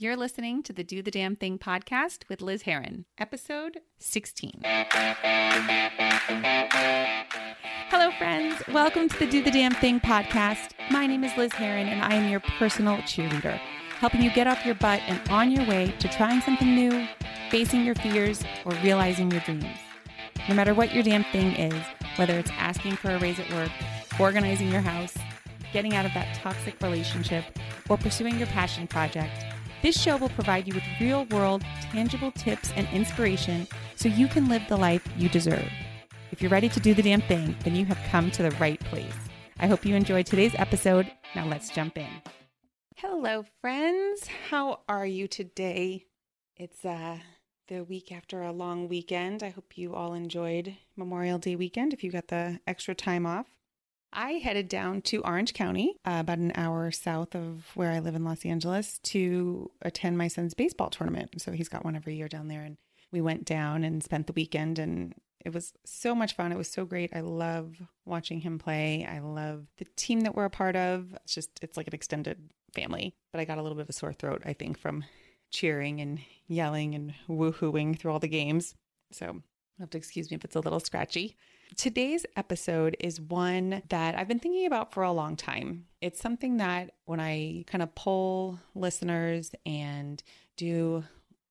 You're 0.00 0.16
listening 0.16 0.62
to 0.62 0.72
the 0.72 0.84
Do 0.84 1.02
the 1.02 1.10
Damn 1.10 1.34
Thing 1.34 1.58
podcast 1.58 2.22
with 2.28 2.40
Liz 2.40 2.62
Heron, 2.62 3.04
episode 3.18 3.80
16. 3.98 4.62
Hello, 7.90 8.12
friends. 8.12 8.62
Welcome 8.68 9.08
to 9.08 9.18
the 9.18 9.26
Do 9.26 9.42
the 9.42 9.50
Damn 9.50 9.74
Thing 9.74 9.98
podcast. 9.98 10.70
My 10.92 11.08
name 11.08 11.24
is 11.24 11.36
Liz 11.36 11.52
Heron, 11.52 11.88
and 11.88 12.00
I 12.00 12.14
am 12.14 12.30
your 12.30 12.38
personal 12.38 12.98
cheerleader, 12.98 13.58
helping 13.98 14.22
you 14.22 14.30
get 14.30 14.46
off 14.46 14.64
your 14.64 14.76
butt 14.76 15.00
and 15.08 15.20
on 15.30 15.50
your 15.50 15.66
way 15.66 15.92
to 15.98 16.06
trying 16.06 16.42
something 16.42 16.76
new, 16.76 17.08
facing 17.50 17.84
your 17.84 17.96
fears, 17.96 18.44
or 18.64 18.74
realizing 18.84 19.32
your 19.32 19.40
dreams. 19.40 19.66
No 20.48 20.54
matter 20.54 20.74
what 20.74 20.94
your 20.94 21.02
damn 21.02 21.24
thing 21.24 21.56
is, 21.56 21.84
whether 22.14 22.38
it's 22.38 22.52
asking 22.52 22.94
for 22.94 23.10
a 23.10 23.18
raise 23.18 23.40
at 23.40 23.52
work, 23.52 23.72
organizing 24.20 24.70
your 24.70 24.80
house, 24.80 25.16
getting 25.72 25.96
out 25.96 26.06
of 26.06 26.14
that 26.14 26.36
toxic 26.36 26.80
relationship, 26.80 27.44
or 27.88 27.96
pursuing 27.96 28.38
your 28.38 28.46
passion 28.46 28.86
project, 28.86 29.44
this 29.82 30.00
show 30.00 30.16
will 30.16 30.28
provide 30.30 30.66
you 30.66 30.74
with 30.74 30.84
real 31.00 31.24
world, 31.26 31.62
tangible 31.92 32.32
tips 32.32 32.72
and 32.76 32.88
inspiration 32.92 33.66
so 33.96 34.08
you 34.08 34.28
can 34.28 34.48
live 34.48 34.62
the 34.68 34.76
life 34.76 35.06
you 35.16 35.28
deserve. 35.28 35.68
If 36.32 36.42
you're 36.42 36.50
ready 36.50 36.68
to 36.68 36.80
do 36.80 36.94
the 36.94 37.02
damn 37.02 37.20
thing, 37.22 37.56
then 37.64 37.74
you 37.74 37.84
have 37.86 37.98
come 38.10 38.30
to 38.32 38.42
the 38.42 38.50
right 38.52 38.80
place. 38.80 39.14
I 39.58 39.66
hope 39.66 39.84
you 39.84 39.94
enjoyed 39.94 40.26
today's 40.26 40.54
episode. 40.56 41.10
Now 41.34 41.46
let's 41.46 41.70
jump 41.70 41.98
in. 41.98 42.08
Hello, 42.96 43.44
friends. 43.60 44.28
How 44.50 44.80
are 44.88 45.06
you 45.06 45.28
today? 45.28 46.04
It's 46.56 46.84
uh, 46.84 47.18
the 47.68 47.84
week 47.84 48.10
after 48.10 48.42
a 48.42 48.52
long 48.52 48.88
weekend. 48.88 49.42
I 49.42 49.50
hope 49.50 49.78
you 49.78 49.94
all 49.94 50.14
enjoyed 50.14 50.76
Memorial 50.96 51.38
Day 51.38 51.54
weekend 51.54 51.92
if 51.92 52.02
you 52.02 52.10
got 52.10 52.28
the 52.28 52.60
extra 52.66 52.94
time 52.94 53.26
off. 53.26 53.46
I 54.12 54.32
headed 54.32 54.68
down 54.68 55.02
to 55.02 55.22
Orange 55.22 55.52
County, 55.52 55.96
uh, 56.04 56.18
about 56.20 56.38
an 56.38 56.52
hour 56.54 56.90
south 56.90 57.34
of 57.34 57.64
where 57.74 57.92
I 57.92 57.98
live 57.98 58.14
in 58.14 58.24
Los 58.24 58.44
Angeles, 58.44 58.98
to 59.04 59.70
attend 59.82 60.16
my 60.16 60.28
son's 60.28 60.54
baseball 60.54 60.90
tournament. 60.90 61.40
So 61.40 61.52
he's 61.52 61.68
got 61.68 61.84
one 61.84 61.96
every 61.96 62.16
year 62.16 62.28
down 62.28 62.48
there. 62.48 62.62
And 62.62 62.78
we 63.12 63.20
went 63.20 63.44
down 63.44 63.84
and 63.84 64.02
spent 64.02 64.26
the 64.26 64.32
weekend, 64.32 64.78
and 64.78 65.14
it 65.44 65.52
was 65.52 65.72
so 65.84 66.14
much 66.14 66.34
fun. 66.34 66.52
It 66.52 66.58
was 66.58 66.70
so 66.70 66.84
great. 66.84 67.14
I 67.14 67.20
love 67.20 67.76
watching 68.04 68.40
him 68.40 68.58
play. 68.58 69.06
I 69.08 69.18
love 69.20 69.66
the 69.76 69.86
team 69.96 70.20
that 70.20 70.34
we're 70.34 70.46
a 70.46 70.50
part 70.50 70.76
of. 70.76 71.14
It's 71.24 71.34
just, 71.34 71.50
it's 71.62 71.76
like 71.76 71.86
an 71.86 71.94
extended 71.94 72.50
family. 72.74 73.14
But 73.32 73.40
I 73.40 73.44
got 73.44 73.58
a 73.58 73.62
little 73.62 73.76
bit 73.76 73.82
of 73.82 73.90
a 73.90 73.94
sore 73.94 74.12
throat, 74.12 74.42
I 74.44 74.52
think, 74.52 74.78
from 74.78 75.04
cheering 75.50 76.00
and 76.00 76.18
yelling 76.46 76.94
and 76.94 77.14
woohooing 77.28 77.98
through 77.98 78.12
all 78.12 78.18
the 78.18 78.28
games. 78.28 78.74
So 79.12 79.26
you'll 79.26 79.42
have 79.80 79.90
to 79.90 79.98
excuse 79.98 80.30
me 80.30 80.36
if 80.36 80.44
it's 80.44 80.56
a 80.56 80.60
little 80.60 80.80
scratchy. 80.80 81.36
Today's 81.76 82.24
episode 82.36 82.96
is 82.98 83.20
one 83.20 83.82
that 83.88 84.16
I've 84.16 84.28
been 84.28 84.38
thinking 84.38 84.66
about 84.66 84.92
for 84.92 85.02
a 85.02 85.12
long 85.12 85.36
time. 85.36 85.86
It's 86.00 86.20
something 86.20 86.56
that 86.56 86.92
when 87.04 87.20
I 87.20 87.64
kind 87.66 87.82
of 87.82 87.94
poll 87.94 88.58
listeners 88.74 89.52
and 89.66 90.22
do 90.56 91.04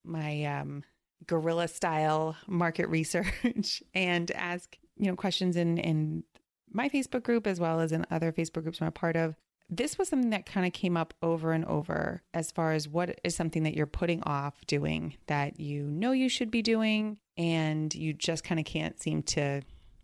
my 0.04 0.44
um, 0.46 0.84
guerrilla 1.28 1.68
style 1.68 2.36
market 2.48 2.88
research 2.90 3.84
and 3.94 4.32
ask, 4.32 4.78
you 4.98 5.08
know, 5.08 5.16
questions 5.16 5.56
in, 5.56 5.78
in 5.78 6.24
my 6.72 6.90
Facebook 6.90 7.24
group 7.24 7.46
as 7.48 7.60
well 7.60 7.80
as 7.80 7.92
in 7.92 8.06
other 8.10 8.32
Facebook 8.32 8.64
groups 8.64 8.82
I'm 8.82 8.88
a 8.88 8.92
part 8.92 9.16
of, 9.16 9.36
this 9.70 9.98
was 9.98 10.08
something 10.08 10.30
that 10.30 10.46
kind 10.46 10.66
of 10.66 10.74
came 10.74 10.96
up 10.96 11.14
over 11.22 11.52
and 11.52 11.66
over 11.66 12.22
as 12.34 12.52
far 12.52 12.72
as 12.72 12.88
what 12.88 13.20
is 13.24 13.36
something 13.36 13.64
that 13.64 13.76
you're 13.76 13.86
putting 13.86 14.24
off 14.24 14.66
doing 14.66 15.16
that 15.28 15.60
you 15.60 15.84
know 15.84 16.12
you 16.12 16.30
should 16.30 16.50
be 16.50 16.62
doing 16.62 17.18
and 17.38 17.94
you 17.94 18.14
just 18.14 18.46
kind 18.46 18.60
of 18.60 18.66
can't 18.66 19.02
seem 19.02 19.22
to 19.22 19.62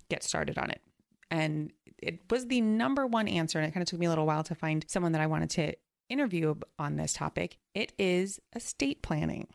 get 0.10 0.24
started 0.24 0.58
on 0.58 0.70
it. 0.70 0.82
And 1.32 1.72
it 1.98 2.20
was 2.30 2.48
the 2.48 2.62
number 2.62 3.08
one 3.08 3.28
answer. 3.28 3.60
And 3.60 3.68
it 3.68 3.72
kind 3.72 3.82
of 3.82 3.88
took 3.88 4.00
me 4.00 4.06
a 4.06 4.10
little 4.10 4.26
while 4.26 4.44
to 4.44 4.56
find 4.56 4.86
someone 4.88 5.14
that 5.14 5.22
I 5.22 5.28
wanted 5.28 5.50
to 5.52 5.74
interview 6.10 6.56
on 6.78 6.98
this 6.98 7.14
topic. 7.14 7.58
It 7.74 7.94
is 7.98 8.40
estate 8.56 9.02
planning, 9.02 9.48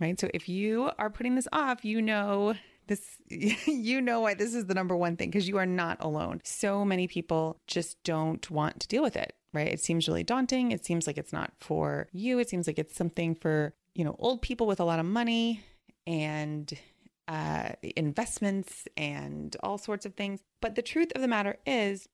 right? 0.00 0.18
So 0.18 0.28
if 0.32 0.48
you 0.48 0.90
are 0.98 1.10
putting 1.10 1.34
this 1.34 1.48
off, 1.52 1.84
you 1.84 2.00
know 2.00 2.54
this 2.86 3.16
you 3.66 4.00
know 4.00 4.20
why 4.20 4.34
this 4.34 4.54
is 4.54 4.66
the 4.66 4.74
number 4.74 4.96
one 4.96 5.16
thing 5.16 5.30
because 5.30 5.48
you 5.48 5.56
are 5.56 5.66
not 5.66 5.96
alone 6.00 6.40
so 6.44 6.84
many 6.84 7.06
people 7.06 7.58
just 7.66 8.02
don't 8.04 8.50
want 8.50 8.80
to 8.80 8.88
deal 8.88 9.02
with 9.02 9.16
it 9.16 9.32
right 9.52 9.68
it 9.68 9.80
seems 9.80 10.06
really 10.08 10.22
daunting 10.22 10.72
it 10.72 10.84
seems 10.84 11.06
like 11.06 11.18
it's 11.18 11.32
not 11.32 11.52
for 11.58 12.08
you 12.12 12.38
it 12.38 12.48
seems 12.48 12.66
like 12.66 12.78
it's 12.78 12.96
something 12.96 13.34
for 13.34 13.74
you 13.94 14.04
know 14.04 14.14
old 14.18 14.42
people 14.42 14.66
with 14.66 14.80
a 14.80 14.84
lot 14.84 14.98
of 14.98 15.06
money 15.06 15.62
and 16.06 16.74
uh, 17.28 17.70
investments 17.96 18.86
and 18.96 19.56
all 19.62 19.78
sorts 19.78 20.06
of 20.06 20.14
things. 20.14 20.40
But 20.60 20.74
the 20.74 20.82
truth 20.82 21.12
of 21.14 21.22
the 21.22 21.28
matter 21.28 21.56
is, 21.66 22.08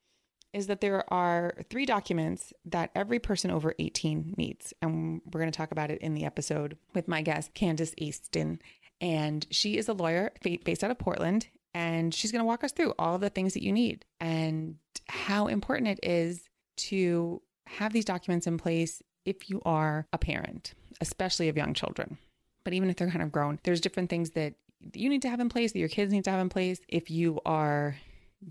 is 0.52 0.66
that 0.66 0.80
there 0.80 1.10
are 1.12 1.54
three 1.70 1.86
documents 1.86 2.52
that 2.64 2.90
every 2.94 3.18
person 3.18 3.50
over 3.50 3.74
18 3.78 4.34
needs. 4.36 4.74
And 4.82 5.20
we're 5.24 5.40
going 5.40 5.50
to 5.50 5.56
talk 5.56 5.70
about 5.70 5.90
it 5.90 6.00
in 6.00 6.14
the 6.14 6.24
episode 6.24 6.76
with 6.94 7.08
my 7.08 7.22
guest, 7.22 7.54
Candace 7.54 7.94
Easton. 7.98 8.60
And 9.00 9.46
she 9.50 9.78
is 9.78 9.88
a 9.88 9.92
lawyer 9.92 10.32
based 10.64 10.82
out 10.82 10.90
of 10.90 10.98
Portland. 10.98 11.48
And 11.72 12.12
she's 12.12 12.32
going 12.32 12.40
to 12.40 12.46
walk 12.46 12.64
us 12.64 12.72
through 12.72 12.94
all 12.98 13.18
the 13.18 13.30
things 13.30 13.54
that 13.54 13.62
you 13.62 13.72
need 13.72 14.04
and 14.20 14.76
how 15.08 15.46
important 15.46 15.88
it 15.88 16.00
is 16.02 16.48
to 16.76 17.40
have 17.66 17.92
these 17.92 18.04
documents 18.04 18.48
in 18.48 18.58
place 18.58 19.02
if 19.24 19.48
you 19.48 19.62
are 19.64 20.06
a 20.12 20.18
parent, 20.18 20.74
especially 21.00 21.48
of 21.48 21.56
young 21.56 21.74
children. 21.74 22.18
But 22.64 22.72
even 22.72 22.90
if 22.90 22.96
they're 22.96 23.10
kind 23.10 23.22
of 23.22 23.30
grown, 23.30 23.60
there's 23.62 23.80
different 23.80 24.10
things 24.10 24.30
that 24.30 24.54
you 24.94 25.08
need 25.08 25.22
to 25.22 25.28
have 25.28 25.40
in 25.40 25.48
place, 25.48 25.72
that 25.72 25.78
your 25.78 25.88
kids 25.88 26.12
need 26.12 26.24
to 26.24 26.30
have 26.30 26.40
in 26.40 26.48
place. 26.48 26.80
If 26.88 27.10
you 27.10 27.40
are 27.44 27.96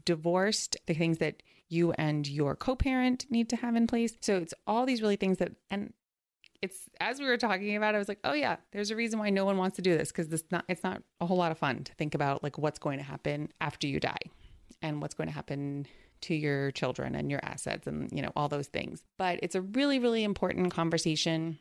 divorced, 0.06 0.78
the 0.86 0.94
things 0.94 1.18
that 1.20 1.42
you 1.70 1.92
and 1.94 2.28
your 2.28 2.56
co 2.56 2.76
parent 2.76 3.26
need 3.30 3.50
to 3.50 3.56
have 3.56 3.76
in 3.76 3.88
place. 3.88 4.14
So 4.22 4.38
it's 4.38 4.54
all 4.68 4.86
these 4.86 5.02
really 5.02 5.16
things 5.16 5.38
that, 5.38 5.52
and 5.70 5.94
it's 6.62 6.90
as 7.00 7.20
we 7.20 7.26
were 7.26 7.38
talking 7.38 7.76
about, 7.76 7.96
I 7.96 7.98
was 7.98 8.08
like, 8.08 8.20
oh 8.24 8.34
yeah, 8.34 8.58
there's 8.72 8.92
a 8.92 8.96
reason 8.96 9.20
why 9.20 9.30
no 9.30 9.46
one 9.46 9.58
wants 9.58 9.76
to 9.78 9.82
do 9.82 9.98
this 9.98 10.12
because 10.12 10.28
this 10.28 10.44
not 10.52 10.66
it's 10.68 10.84
not 10.84 11.02
a 11.22 11.26
whole 11.26 11.38
lot 11.38 11.52
of 11.52 11.58
fun 11.58 11.84
to 11.84 11.94
think 11.94 12.16
about 12.16 12.44
like 12.44 12.58
what's 12.58 12.80
going 12.80 12.98
to 12.98 13.04
happen 13.04 13.52
after 13.62 13.88
you 13.88 14.00
die 14.00 14.18
and 14.82 15.02
what's 15.02 15.14
going 15.14 15.28
to 15.28 15.34
happen 15.34 15.86
to 16.22 16.36
your 16.36 16.72
children 16.72 17.16
and 17.16 17.32
your 17.32 17.40
assets 17.44 17.88
and 17.88 18.12
you 18.12 18.22
know 18.22 18.32
all 18.36 18.50
those 18.50 18.68
things. 18.68 19.04
But 19.18 19.40
it's 19.42 19.56
a 19.56 19.62
really 19.62 20.00
really 20.00 20.24
important 20.24 20.72
conversation. 20.74 21.60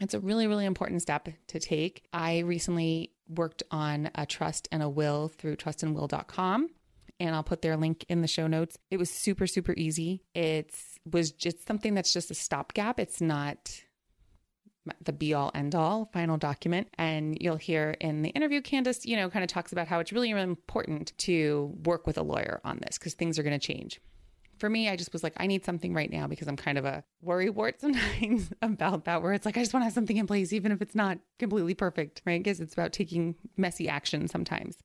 It's 0.00 0.14
a 0.14 0.20
really 0.20 0.46
really 0.46 0.64
important 0.64 1.02
step 1.02 1.28
to 1.48 1.60
take. 1.60 2.04
I 2.12 2.38
recently 2.38 3.12
worked 3.30 3.62
on 3.70 4.10
a 4.14 4.26
trust 4.26 4.68
and 4.72 4.82
a 4.82 4.88
will 4.88 5.28
through 5.28 5.56
trustandwill.com 5.56 6.68
and 7.18 7.34
I'll 7.34 7.42
put 7.42 7.62
their 7.62 7.76
link 7.76 8.04
in 8.08 8.22
the 8.22 8.26
show 8.26 8.46
notes. 8.46 8.78
It 8.90 8.96
was 8.96 9.10
super 9.10 9.46
super 9.46 9.74
easy. 9.76 10.22
It's 10.34 10.98
was 11.10 11.30
just 11.32 11.66
something 11.66 11.94
that's 11.94 12.12
just 12.12 12.30
a 12.30 12.34
stopgap. 12.34 12.98
It's 12.98 13.20
not 13.20 13.80
the 15.02 15.12
be 15.12 15.34
all 15.34 15.50
end 15.54 15.74
all 15.74 16.10
final 16.12 16.38
document. 16.38 16.88
And 16.98 17.36
you'll 17.40 17.56
hear 17.56 17.96
in 18.00 18.22
the 18.22 18.30
interview, 18.30 18.60
Candace, 18.62 19.04
you 19.04 19.16
know, 19.16 19.28
kind 19.28 19.44
of 19.44 19.50
talks 19.50 19.72
about 19.72 19.88
how 19.88 20.00
it's 20.00 20.12
really, 20.12 20.32
really 20.32 20.48
important 20.48 21.12
to 21.18 21.76
work 21.84 22.06
with 22.06 22.18
a 22.18 22.22
lawyer 22.22 22.60
on 22.64 22.78
this 22.78 22.98
because 22.98 23.14
things 23.14 23.38
are 23.38 23.42
going 23.42 23.58
to 23.58 23.64
change 23.64 24.00
for 24.60 24.70
me, 24.70 24.88
I 24.88 24.96
just 24.96 25.12
was 25.12 25.22
like, 25.22 25.32
I 25.38 25.46
need 25.46 25.64
something 25.64 25.94
right 25.94 26.10
now 26.10 26.26
because 26.26 26.46
I'm 26.46 26.56
kind 26.56 26.78
of 26.78 26.84
a 26.84 27.02
worry 27.22 27.50
wart 27.50 27.80
sometimes 27.80 28.50
about 28.62 29.06
that, 29.06 29.22
where 29.22 29.32
it's 29.32 29.46
like, 29.46 29.56
I 29.56 29.60
just 29.60 29.72
want 29.72 29.82
to 29.82 29.86
have 29.86 29.94
something 29.94 30.18
in 30.18 30.26
place, 30.26 30.52
even 30.52 30.70
if 30.70 30.82
it's 30.82 30.94
not 30.94 31.18
completely 31.38 31.74
perfect, 31.74 32.22
right? 32.26 32.42
Because 32.42 32.60
it's 32.60 32.74
about 32.74 32.92
taking 32.92 33.34
messy 33.56 33.88
action 33.88 34.28
sometimes. 34.28 34.76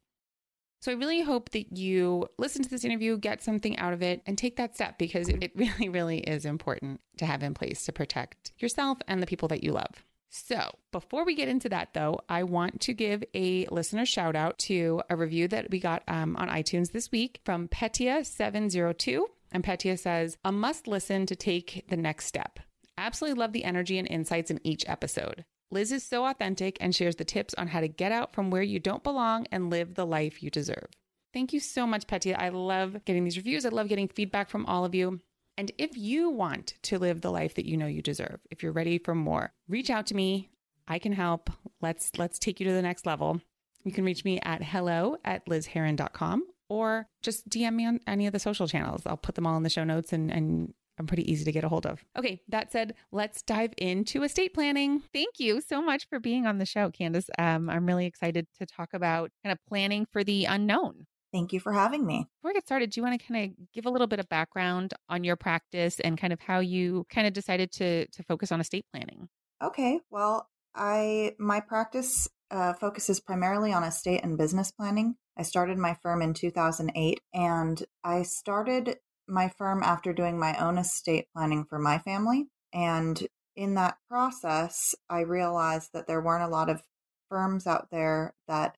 So 0.81 0.91
I 0.91 0.95
really 0.95 1.21
hope 1.21 1.49
that 1.51 1.75
you 1.75 2.27
listen 2.37 2.61
to 2.61 2.69
this 2.69 2.85
interview, 2.85 3.17
get 3.17 3.41
something 3.41 3.77
out 3.77 3.93
of 3.93 4.03
it, 4.03 4.21
and 4.25 4.37
take 4.37 4.57
that 4.57 4.75
step 4.75 4.97
because 4.97 5.29
it 5.29 5.51
really, 5.55 5.89
really 5.89 6.19
is 6.19 6.45
important 6.45 7.01
to 7.17 7.25
have 7.25 7.43
in 7.43 7.53
place 7.53 7.85
to 7.85 7.91
protect 7.91 8.53
yourself 8.59 8.99
and 9.07 9.21
the 9.21 9.27
people 9.27 9.47
that 9.47 9.63
you 9.63 9.71
love. 9.71 10.03
So, 10.29 10.77
before 10.91 11.23
we 11.23 11.33
get 11.33 11.47
into 11.47 11.69
that, 11.69 11.93
though, 11.93 12.19
I 12.27 12.43
want 12.43 12.81
to 12.81 12.93
give 12.93 13.23
a 13.33 13.65
listener 13.67 14.05
shout 14.05 14.35
out 14.35 14.59
to 14.59 15.01
a 15.09 15.15
review 15.15 15.47
that 15.47 15.71
we 15.71 15.79
got 15.79 16.03
um, 16.09 16.35
on 16.35 16.49
iTunes 16.49 16.91
this 16.91 17.09
week 17.09 17.39
from 17.45 17.69
Petia702. 17.69 19.23
And 19.55 19.63
Petia 19.63 19.97
says, 19.97 20.37
a 20.43 20.51
must 20.51 20.85
listen 20.85 21.25
to 21.27 21.35
take 21.35 21.85
the 21.87 21.95
next 21.95 22.25
step. 22.25 22.59
Absolutely 22.97 23.39
love 23.39 23.53
the 23.53 23.63
energy 23.63 23.97
and 23.97 24.05
insights 24.05 24.51
in 24.51 24.59
each 24.65 24.83
episode. 24.85 25.45
Liz 25.71 25.93
is 25.93 26.03
so 26.03 26.25
authentic 26.25 26.77
and 26.81 26.93
shares 26.93 27.15
the 27.15 27.23
tips 27.23 27.53
on 27.53 27.69
how 27.69 27.79
to 27.79 27.87
get 27.87 28.11
out 28.11 28.33
from 28.33 28.51
where 28.51 28.61
you 28.61 28.81
don't 28.81 29.01
belong 29.01 29.45
and 29.53 29.69
live 29.69 29.93
the 29.93 30.05
life 30.05 30.43
you 30.43 30.49
deserve. 30.49 30.87
Thank 31.33 31.53
you 31.53 31.61
so 31.61 31.87
much, 31.87 32.05
Petia. 32.05 32.37
I 32.37 32.49
love 32.49 33.05
getting 33.05 33.23
these 33.23 33.37
reviews. 33.37 33.65
I 33.65 33.69
love 33.69 33.87
getting 33.87 34.09
feedback 34.09 34.49
from 34.49 34.65
all 34.65 34.83
of 34.83 34.93
you. 34.93 35.21
And 35.57 35.71
if 35.77 35.95
you 35.95 36.29
want 36.29 36.73
to 36.83 36.99
live 36.99 37.21
the 37.21 37.31
life 37.31 37.55
that 37.55 37.65
you 37.65 37.77
know 37.77 37.87
you 37.87 38.01
deserve, 38.01 38.41
if 38.51 38.61
you're 38.61 38.73
ready 38.73 38.97
for 38.97 39.15
more, 39.15 39.53
reach 39.69 39.89
out 39.89 40.07
to 40.07 40.15
me. 40.15 40.49
I 40.85 40.99
can 40.99 41.13
help. 41.13 41.49
Let's 41.81 42.11
let's 42.17 42.39
take 42.39 42.59
you 42.59 42.67
to 42.67 42.73
the 42.73 42.81
next 42.81 43.05
level. 43.05 43.39
You 43.85 43.93
can 43.93 44.03
reach 44.03 44.25
me 44.25 44.37
at 44.43 44.61
hello 44.61 45.15
at 45.23 45.45
lizheron.com 45.45 46.43
or 46.69 47.07
just 47.21 47.47
DM 47.49 47.75
me 47.75 47.85
on 47.85 47.99
any 48.07 48.27
of 48.27 48.33
the 48.33 48.39
social 48.39 48.67
channels. 48.67 49.03
I'll 49.05 49.17
put 49.17 49.35
them 49.35 49.47
all 49.47 49.57
in 49.57 49.63
the 49.63 49.69
show 49.69 49.83
notes 49.83 50.13
and, 50.13 50.31
and 50.31 50.73
I'm 50.97 51.07
pretty 51.07 51.29
easy 51.29 51.43
to 51.45 51.51
get 51.51 51.63
a 51.63 51.69
hold 51.69 51.85
of. 51.85 52.03
Okay, 52.17 52.41
that 52.47 52.71
said, 52.71 52.95
let's 53.11 53.41
dive 53.41 53.73
into 53.77 54.23
estate 54.23 54.53
planning. 54.53 55.01
Thank 55.13 55.39
you 55.39 55.61
so 55.61 55.81
much 55.81 56.07
for 56.07 56.19
being 56.19 56.45
on 56.45 56.57
the 56.57 56.65
show, 56.65 56.89
Candace. 56.89 57.29
Um, 57.37 57.69
I'm 57.69 57.85
really 57.85 58.05
excited 58.05 58.47
to 58.59 58.65
talk 58.65 58.89
about 58.93 59.31
kind 59.43 59.51
of 59.51 59.59
planning 59.67 60.05
for 60.11 60.23
the 60.23 60.45
unknown. 60.45 61.05
Thank 61.33 61.51
you 61.51 61.59
for 61.59 61.73
having 61.73 62.05
me. 62.05 62.27
Before 62.39 62.51
we 62.51 62.53
get 62.53 62.65
started, 62.65 62.91
do 62.91 62.99
you 62.99 63.03
want 63.03 63.19
to 63.19 63.27
kind 63.27 63.45
of 63.45 63.73
give 63.73 63.85
a 63.85 63.89
little 63.89 64.07
bit 64.07 64.19
of 64.19 64.29
background 64.29 64.93
on 65.09 65.25
your 65.25 65.35
practice 65.35 65.99
and 65.99 66.17
kind 66.17 66.31
of 66.31 66.39
how 66.39 66.59
you 66.59 67.05
kind 67.09 67.27
of 67.27 67.33
decided 67.33 67.73
to 67.73 68.07
to 68.07 68.23
focus 68.23 68.53
on 68.53 68.61
estate 68.61 68.85
planning? 68.93 69.27
Okay, 69.61 69.99
well, 70.09 70.47
I 70.73 71.33
my 71.37 71.59
practice 71.59 72.29
uh, 72.51 72.71
focuses 72.73 73.19
primarily 73.19 73.73
on 73.73 73.83
estate 73.83 74.21
and 74.23 74.37
business 74.37 74.71
planning. 74.71 75.15
I 75.37 75.43
started 75.43 75.77
my 75.77 75.95
firm 76.01 76.21
in 76.21 76.33
2008, 76.33 77.21
and 77.33 77.83
I 78.03 78.23
started 78.23 78.97
my 79.27 79.49
firm 79.49 79.83
after 79.83 80.13
doing 80.13 80.39
my 80.39 80.55
own 80.57 80.77
estate 80.77 81.27
planning 81.33 81.65
for 81.65 81.79
my 81.79 81.97
family. 81.99 82.45
And 82.73 83.27
in 83.55 83.75
that 83.75 83.97
process, 84.09 84.95
I 85.09 85.21
realized 85.21 85.91
that 85.93 86.07
there 86.07 86.21
weren't 86.21 86.43
a 86.43 86.47
lot 86.47 86.69
of 86.69 86.83
firms 87.29 87.67
out 87.67 87.87
there 87.91 88.33
that 88.47 88.77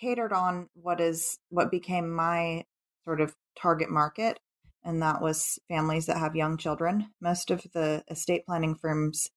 catered 0.00 0.32
on 0.32 0.68
what 0.74 1.00
is 1.00 1.38
what 1.48 1.70
became 1.70 2.10
my 2.10 2.64
sort 3.04 3.20
of 3.20 3.34
target 3.58 3.90
market 3.90 4.38
and 4.84 5.02
that 5.02 5.22
was 5.22 5.58
families 5.68 6.06
that 6.06 6.18
have 6.18 6.36
young 6.36 6.56
children 6.58 7.08
most 7.20 7.50
of 7.50 7.66
the 7.72 8.04
estate 8.10 8.44
planning 8.44 8.74
firms 8.74 9.30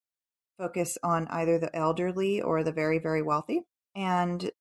focus 0.58 0.98
on 1.02 1.28
either 1.30 1.58
the 1.58 1.74
elderly 1.74 2.42
or 2.42 2.64
the 2.64 2.72
very 2.72 3.00
very 3.00 3.22
wealthy 3.22 3.62
and 3.96 4.52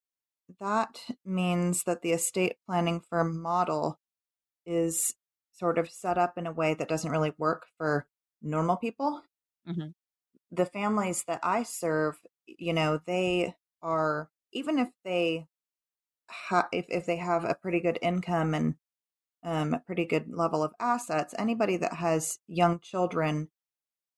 that 0.60 1.00
means 1.24 1.84
that 1.84 2.02
the 2.02 2.12
estate 2.12 2.56
planning 2.66 3.00
firm 3.00 3.40
model 3.40 3.98
is 4.66 5.14
sort 5.52 5.78
of 5.78 5.90
set 5.90 6.18
up 6.18 6.38
in 6.38 6.46
a 6.46 6.52
way 6.52 6.74
that 6.74 6.88
doesn't 6.88 7.10
really 7.10 7.32
work 7.38 7.66
for 7.76 8.06
normal 8.42 8.76
people 8.76 9.22
mm-hmm. 9.68 9.88
the 10.52 10.66
families 10.66 11.24
that 11.26 11.40
i 11.42 11.62
serve 11.62 12.16
you 12.46 12.72
know 12.72 13.00
they 13.06 13.54
are 13.82 14.28
even 14.52 14.78
if 14.78 14.88
they 15.04 15.46
ha- 16.30 16.68
if 16.72 16.86
if 16.88 17.06
they 17.06 17.16
have 17.16 17.44
a 17.44 17.54
pretty 17.54 17.80
good 17.80 17.98
income 18.00 18.54
and 18.54 18.74
um, 19.44 19.74
a 19.74 19.78
pretty 19.78 20.04
good 20.04 20.26
level 20.28 20.62
of 20.62 20.72
assets, 20.80 21.34
anybody 21.38 21.76
that 21.76 21.94
has 21.94 22.38
young 22.46 22.80
children 22.80 23.48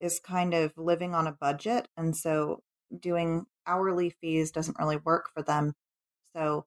is 0.01 0.19
kind 0.19 0.55
of 0.55 0.73
living 0.77 1.15
on 1.15 1.27
a 1.27 1.33
budget, 1.33 1.89
and 1.97 2.17
so 2.17 2.63
doing 2.99 3.47
hourly 3.67 4.11
fees 4.21 4.51
doesn't 4.51 4.79
really 4.79 4.97
work 4.97 5.31
for 5.35 5.43
them. 5.43 5.75
So 6.35 6.67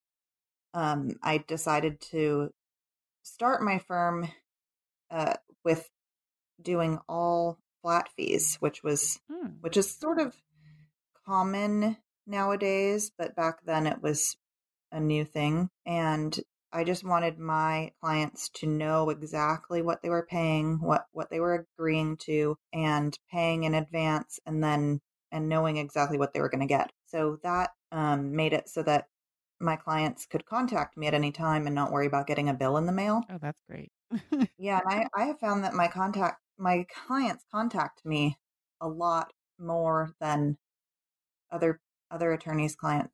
um, 0.74 1.18
I 1.22 1.40
decided 1.40 2.02
to 2.12 2.52
start 3.24 3.62
my 3.62 3.80
firm 3.80 4.28
uh, 5.12 5.36
with 5.64 5.90
doing 6.62 7.00
all 7.08 7.60
flat 7.82 8.10
fees, 8.16 8.58
which 8.60 8.84
was 8.84 9.20
hmm. 9.32 9.48
which 9.62 9.78
is 9.78 9.92
sort 9.92 10.20
of 10.20 10.36
common 11.26 11.98
nowadays, 12.26 13.12
but 13.18 13.36
back 13.36 13.60
then 13.66 13.88
it 13.88 14.02
was 14.02 14.38
a 14.92 15.00
new 15.00 15.26
thing. 15.26 15.70
And 15.86 16.38
I 16.72 16.84
just 16.84 17.04
wanted 17.04 17.38
my 17.38 17.92
clients 18.02 18.50
to 18.56 18.68
know 18.68 19.10
exactly 19.10 19.82
what 19.82 20.02
they 20.02 20.10
were 20.10 20.26
paying, 20.28 20.80
what, 20.82 21.06
what 21.12 21.30
they 21.30 21.40
were 21.40 21.68
agreeing 21.78 22.18
to, 22.26 22.58
and 22.74 23.18
paying 23.32 23.64
in 23.64 23.76
advance, 23.76 24.40
and 24.46 24.64
then 24.64 25.00
and 25.32 25.50
knowing 25.50 25.78
exactly 25.78 26.18
what 26.18 26.34
they 26.34 26.40
were 26.40 26.50
going 26.50 26.62
to 26.62 26.68
get. 26.68 26.92
So 27.08 27.40
that 27.44 27.72
um, 27.92 28.36
made 28.36 28.54
it 28.54 28.70
so 28.70 28.84
that 28.84 29.08
my 29.64 29.76
clients 29.76 30.26
could 30.26 30.46
contact 30.46 30.98
me 30.98 31.08
at 31.08 31.14
any 31.14 31.32
time 31.32 31.66
and 31.66 31.76
not 31.76 31.92
worry 31.92 32.06
about 32.06 32.28
getting 32.28 32.50
a 32.50 32.54
bill 32.54 32.78
in 32.78 32.86
the 32.86 32.92
mail. 32.92 33.24
Oh, 33.30 33.38
that's 33.42 33.62
great. 33.70 33.92
yeah, 34.58 34.80
and 34.86 35.08
I, 35.16 35.22
I 35.22 35.26
have 35.26 35.40
found 35.40 35.64
that 35.64 35.74
my 35.74 35.88
contact 35.88 36.40
my 36.58 36.86
clients 37.08 37.44
contact 37.52 38.06
me 38.06 38.38
a 38.80 38.88
lot 38.88 39.34
more 39.58 40.14
than 40.20 40.58
other 41.52 41.80
other 42.12 42.32
attorneys' 42.32 42.76
clients 42.76 43.14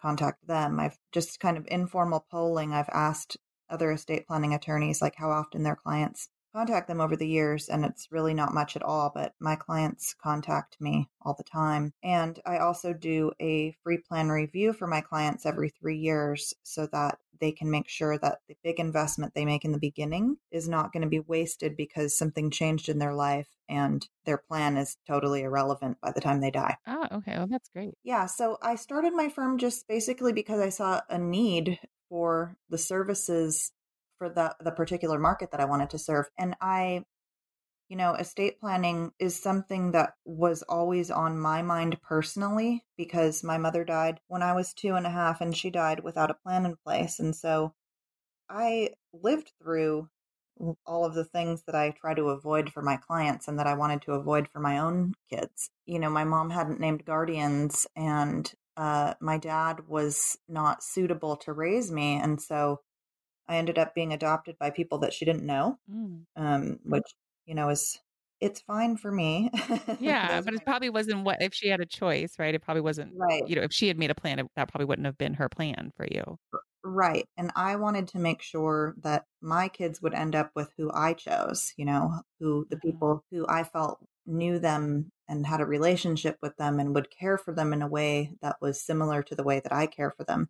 contact 0.00 0.46
them. 0.46 0.80
I've 0.80 0.98
just 1.12 1.38
kind 1.38 1.56
of 1.56 1.64
informal 1.68 2.26
polling. 2.30 2.72
I've 2.72 2.88
asked 2.90 3.36
other 3.70 3.92
estate 3.92 4.26
planning 4.26 4.52
attorneys 4.52 5.00
like 5.00 5.14
how 5.16 5.30
often 5.30 5.62
their 5.62 5.76
clients 5.76 6.28
contact 6.54 6.88
them 6.88 7.00
over 7.00 7.16
the 7.16 7.28
years 7.28 7.68
and 7.68 7.84
it's 7.84 8.08
really 8.10 8.34
not 8.34 8.54
much 8.54 8.76
at 8.76 8.82
all 8.82 9.10
but 9.14 9.34
my 9.40 9.56
clients 9.56 10.14
contact 10.22 10.76
me 10.80 11.08
all 11.22 11.34
the 11.34 11.44
time 11.44 11.92
and 12.02 12.40
i 12.46 12.58
also 12.58 12.92
do 12.92 13.32
a 13.40 13.74
free 13.82 13.98
plan 13.98 14.28
review 14.28 14.72
for 14.72 14.86
my 14.86 15.00
clients 15.00 15.46
every 15.46 15.68
3 15.68 15.96
years 15.96 16.54
so 16.62 16.86
that 16.92 17.18
they 17.42 17.52
can 17.52 17.70
make 17.70 17.88
sure 17.88 18.16
that 18.18 18.38
the 18.48 18.54
big 18.62 18.78
investment 18.78 19.34
they 19.34 19.44
make 19.44 19.64
in 19.64 19.72
the 19.72 19.78
beginning 19.78 20.36
is 20.52 20.68
not 20.68 20.92
going 20.92 21.02
to 21.02 21.08
be 21.08 21.18
wasted 21.18 21.76
because 21.76 22.16
something 22.16 22.52
changed 22.52 22.88
in 22.88 23.00
their 23.00 23.12
life 23.12 23.48
and 23.68 24.08
their 24.24 24.38
plan 24.38 24.76
is 24.76 24.96
totally 25.08 25.42
irrelevant 25.42 25.98
by 26.00 26.12
the 26.12 26.20
time 26.20 26.40
they 26.40 26.52
die. 26.52 26.76
Oh, 26.86 27.08
okay. 27.10 27.36
Well, 27.36 27.48
that's 27.48 27.68
great. 27.70 27.94
Yeah. 28.04 28.26
So 28.26 28.58
I 28.62 28.76
started 28.76 29.12
my 29.12 29.28
firm 29.28 29.58
just 29.58 29.88
basically 29.88 30.32
because 30.32 30.60
I 30.60 30.68
saw 30.68 31.00
a 31.10 31.18
need 31.18 31.80
for 32.08 32.56
the 32.70 32.78
services 32.78 33.72
for 34.22 34.28
the 34.28 34.54
the 34.60 34.70
particular 34.70 35.18
market 35.18 35.50
that 35.50 35.60
I 35.60 35.64
wanted 35.64 35.90
to 35.90 35.98
serve. 35.98 36.26
And 36.38 36.54
I 36.60 37.02
you 37.88 37.96
know, 37.96 38.14
estate 38.14 38.58
planning 38.58 39.10
is 39.18 39.42
something 39.42 39.92
that 39.92 40.14
was 40.24 40.62
always 40.62 41.10
on 41.10 41.38
my 41.38 41.60
mind 41.60 42.00
personally 42.00 42.84
because 42.96 43.44
my 43.44 43.58
mother 43.58 43.84
died 43.84 44.18
when 44.28 44.40
I 44.40 44.54
was 44.54 44.72
two 44.72 44.94
and 44.94 45.06
a 45.06 45.10
half 45.10 45.42
and 45.42 45.54
she 45.54 45.68
died 45.68 46.02
without 46.02 46.30
a 46.30 46.38
plan 46.42 46.64
in 46.64 46.76
place. 46.86 47.18
And 47.18 47.36
so 47.36 47.74
I 48.48 48.90
lived 49.12 49.52
through 49.60 50.08
all 50.86 51.04
of 51.04 51.12
the 51.12 51.24
things 51.24 51.64
that 51.66 51.74
I 51.74 51.90
try 51.90 52.14
to 52.14 52.30
avoid 52.30 52.72
for 52.72 52.80
my 52.80 52.96
clients 52.96 53.46
and 53.46 53.58
that 53.58 53.66
I 53.66 53.74
wanted 53.74 54.00
to 54.02 54.12
avoid 54.12 54.48
for 54.48 54.60
my 54.60 54.78
own 54.78 55.12
kids. 55.28 55.68
You 55.84 55.98
know, 55.98 56.08
my 56.08 56.24
mom 56.24 56.48
hadn't 56.48 56.80
named 56.80 57.04
guardians 57.04 57.86
and 57.94 58.50
uh, 58.74 59.14
my 59.20 59.36
dad 59.36 59.86
was 59.86 60.38
not 60.48 60.82
suitable 60.82 61.36
to 61.38 61.52
raise 61.52 61.92
me. 61.92 62.14
And 62.14 62.40
so 62.40 62.80
I 63.52 63.56
ended 63.56 63.78
up 63.78 63.94
being 63.94 64.12
adopted 64.12 64.56
by 64.58 64.70
people 64.70 64.98
that 64.98 65.12
she 65.12 65.24
didn't 65.24 65.44
know, 65.44 65.78
mm. 65.90 66.22
um, 66.36 66.78
which 66.84 67.14
you 67.46 67.54
know 67.54 67.68
is 67.68 67.98
it's 68.40 68.60
fine 68.60 68.96
for 68.96 69.12
me. 69.12 69.50
yeah, 70.00 70.40
but 70.40 70.52
it 70.52 70.64
probably 70.64 70.90
wasn't 70.90 71.24
what 71.24 71.40
if 71.40 71.54
she 71.54 71.68
had 71.68 71.80
a 71.80 71.86
choice, 71.86 72.34
right? 72.38 72.54
It 72.54 72.62
probably 72.62 72.80
wasn't 72.80 73.12
right. 73.14 73.46
You 73.46 73.56
know, 73.56 73.62
if 73.62 73.72
she 73.72 73.86
had 73.88 73.98
made 73.98 74.10
a 74.10 74.16
plan, 74.16 74.36
that 74.56 74.68
probably 74.68 74.86
wouldn't 74.86 75.06
have 75.06 75.16
been 75.16 75.34
her 75.34 75.48
plan 75.48 75.92
for 75.96 76.06
you. 76.10 76.38
Right. 76.84 77.28
And 77.36 77.52
I 77.54 77.76
wanted 77.76 78.08
to 78.08 78.18
make 78.18 78.42
sure 78.42 78.96
that 79.02 79.26
my 79.40 79.68
kids 79.68 80.02
would 80.02 80.14
end 80.14 80.34
up 80.34 80.50
with 80.56 80.70
who 80.76 80.90
I 80.92 81.12
chose, 81.12 81.72
you 81.76 81.84
know, 81.84 82.22
who 82.40 82.66
the 82.68 82.76
mm-hmm. 82.76 82.88
people 82.88 83.24
who 83.30 83.46
I 83.48 83.62
felt 83.62 83.98
knew 84.26 84.58
them 84.58 85.12
and 85.28 85.46
had 85.46 85.60
a 85.60 85.66
relationship 85.66 86.38
with 86.42 86.56
them 86.56 86.80
and 86.80 86.94
would 86.94 87.10
care 87.10 87.38
for 87.38 87.54
them 87.54 87.72
in 87.72 87.82
a 87.82 87.88
way 87.88 88.32
that 88.42 88.56
was 88.60 88.82
similar 88.82 89.22
to 89.22 89.34
the 89.36 89.44
way 89.44 89.60
that 89.60 89.72
I 89.72 89.86
care 89.86 90.10
for 90.10 90.24
them. 90.24 90.48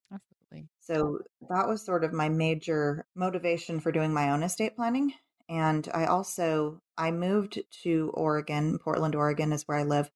Absolutely. 0.53 0.69
So 0.81 1.21
that 1.49 1.69
was 1.69 1.85
sort 1.85 2.05
of 2.05 2.13
my 2.13 2.29
major 2.29 3.07
motivation 3.15 3.81
for 3.81 3.93
doing 3.93 4.13
my 4.13 4.31
own 4.31 4.43
estate 4.43 4.77
planning. 4.77 5.15
And 5.49 5.89
I 5.93 6.07
also 6.07 6.81
I 6.97 7.11
moved 7.11 7.61
to 7.83 8.11
Oregon, 8.15 8.79
Portland, 8.79 9.15
Oregon 9.15 9.53
is 9.53 9.65
where 9.67 9.79
I 9.79 9.85
live. 9.85 10.11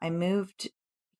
I 0.00 0.10
moved 0.10 0.70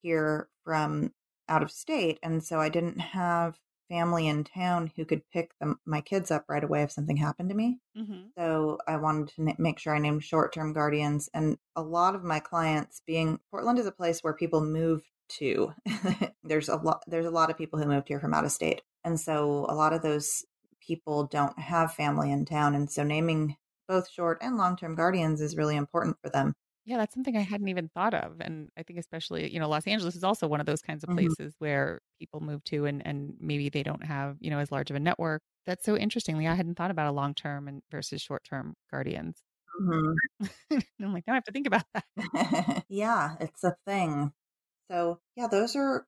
here 0.03 0.49
from 0.65 1.13
out 1.49 1.63
of 1.63 1.71
state 1.71 2.19
and 2.23 2.43
so 2.43 2.61
I 2.61 2.69
didn't 2.69 2.99
have 2.99 3.59
family 3.89 4.27
in 4.27 4.43
town 4.43 4.91
who 4.97 5.05
could 5.05 5.23
pick 5.31 5.51
them, 5.59 5.79
my 5.85 6.01
kids 6.01 6.31
up 6.31 6.47
right 6.49 6.65
away 6.65 6.83
if 6.83 6.91
something 6.91 7.19
happened 7.19 7.51
to 7.51 7.55
me. 7.55 7.79
Mm-hmm. 7.97 8.29
So 8.39 8.79
I 8.89 8.97
wanted 8.97 9.29
to 9.35 9.43
na- 9.43 9.53
make 9.59 9.79
sure 9.79 9.95
I 9.95 9.99
named 9.99 10.25
short 10.25 10.55
term 10.55 10.73
guardians. 10.73 11.29
And 11.35 11.59
a 11.77 11.83
lot 11.83 12.15
of 12.15 12.25
my 12.25 12.41
clients, 12.41 13.03
being 13.07 13.39
Portland 13.51 13.79
is 13.79 13.87
a 13.87 13.93
place 13.93 14.21
where 14.21 14.33
people 14.33 14.65
move 14.65 15.03
to. 15.39 15.73
there's 16.45 16.69
a 16.69 16.77
lot. 16.77 17.03
There's 17.07 17.27
a 17.27 17.31
lot 17.31 17.51
of 17.51 17.59
people 17.59 17.79
who 17.79 17.87
moved 17.87 18.09
here 18.09 18.21
from 18.21 18.35
out 18.35 18.45
of 18.45 18.53
state, 18.53 18.83
and 19.05 19.19
so 19.19 19.67
a 19.69 19.75
lot 19.75 19.93
of 19.93 20.03
those 20.03 20.45
people 20.81 21.27
don't 21.27 21.59
have 21.59 21.95
family 21.95 22.31
in 22.31 22.45
town, 22.45 22.75
and 22.75 22.91
so 22.91 23.03
naming 23.03 23.57
both 23.89 24.09
short 24.11 24.39
and 24.41 24.57
long 24.57 24.77
term 24.77 24.95
guardians 24.95 25.41
is 25.41 25.57
really 25.57 25.77
important 25.77 26.17
for 26.23 26.31
them. 26.31 26.55
Yeah, 26.85 26.97
that's 26.97 27.15
something 27.15 27.37
I 27.37 27.43
hadn't 27.43 27.69
even 27.69 27.91
thought 27.95 28.13
of. 28.13 28.41
And 28.41 28.69
I 28.77 28.83
think 28.83 28.99
especially, 28.99 29.53
you 29.53 29.61
know, 29.61 29.69
Los 29.69 29.87
Angeles 29.87 30.17
is 30.17 30.25
also 30.25 30.49
one 30.49 30.59
of 30.59 30.67
those 30.67 30.83
kinds 30.83 31.05
of 31.05 31.11
mm-hmm. 31.11 31.19
places 31.19 31.55
mm-hmm. 31.55 31.65
where 31.65 32.01
people 32.19 32.41
move 32.41 32.65
to 32.65 32.87
and, 32.87 33.07
and 33.07 33.35
maybe 33.39 33.69
they 33.69 33.85
don't 33.85 34.05
have, 34.05 34.37
you 34.41 34.51
know, 34.51 34.59
as 34.59 34.73
large 34.73 34.91
of 34.91 34.97
a 34.97 35.01
network. 35.01 35.43
That's 35.65 35.85
so 35.85 35.97
interestingly, 35.97 36.49
I 36.49 36.55
hadn't 36.55 36.75
thought 36.75 36.91
about 36.91 37.07
a 37.07 37.13
long 37.13 37.35
term 37.35 37.69
and 37.69 37.83
versus 37.91 38.21
short 38.21 38.43
term 38.43 38.75
guardians. 38.91 39.43
Mm-hmm. 39.81 40.79
I'm 41.03 41.13
like, 41.13 41.25
now 41.27 41.35
I 41.35 41.37
have 41.37 41.45
to 41.45 41.53
think 41.53 41.69
about 41.69 41.85
that. 41.95 42.85
yeah, 42.89 43.37
it's 43.41 43.63
a 43.63 43.77
thing. 43.87 44.33
So 44.93 45.21
yeah, 45.37 45.47
those 45.47 45.75
are 45.75 46.07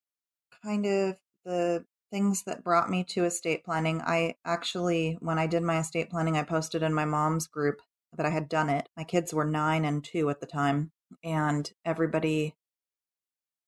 kind 0.63 0.85
of 0.85 1.17
the 1.45 1.85
things 2.13 2.43
that 2.45 2.63
brought 2.63 2.91
me 2.91 3.05
to 3.05 3.25
estate 3.25 3.65
planning. 3.65 4.03
I 4.03 4.37
actually, 4.45 5.17
when 5.21 5.39
I 5.39 5.47
did 5.47 5.63
my 5.63 5.79
estate 5.79 6.11
planning, 6.11 6.37
I 6.37 6.43
posted 6.43 6.83
in 6.83 6.93
my 6.93 7.07
mom's 7.07 7.47
group 7.47 7.81
that 8.17 8.27
I 8.27 8.31
had 8.31 8.49
done 8.49 8.69
it. 8.69 8.89
My 8.97 9.05
kids 9.05 9.33
were 9.33 9.45
nine 9.45 9.85
and 9.85 10.05
two 10.05 10.29
at 10.29 10.41
the 10.41 10.47
time, 10.47 10.93
and 11.25 11.71
everybody, 11.85 12.55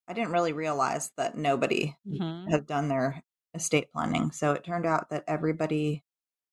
I 0.06 0.12
didn't 0.12 0.32
really 0.32 0.52
realize 0.52 1.10
that 1.16 1.36
nobody 1.36 1.96
mm-hmm. 2.06 2.50
had 2.50 2.66
done 2.66 2.88
their 2.88 3.22
estate 3.54 3.90
planning. 3.92 4.32
So 4.32 4.52
it 4.52 4.64
turned 4.64 4.86
out 4.86 5.08
that 5.10 5.24
everybody, 5.26 6.04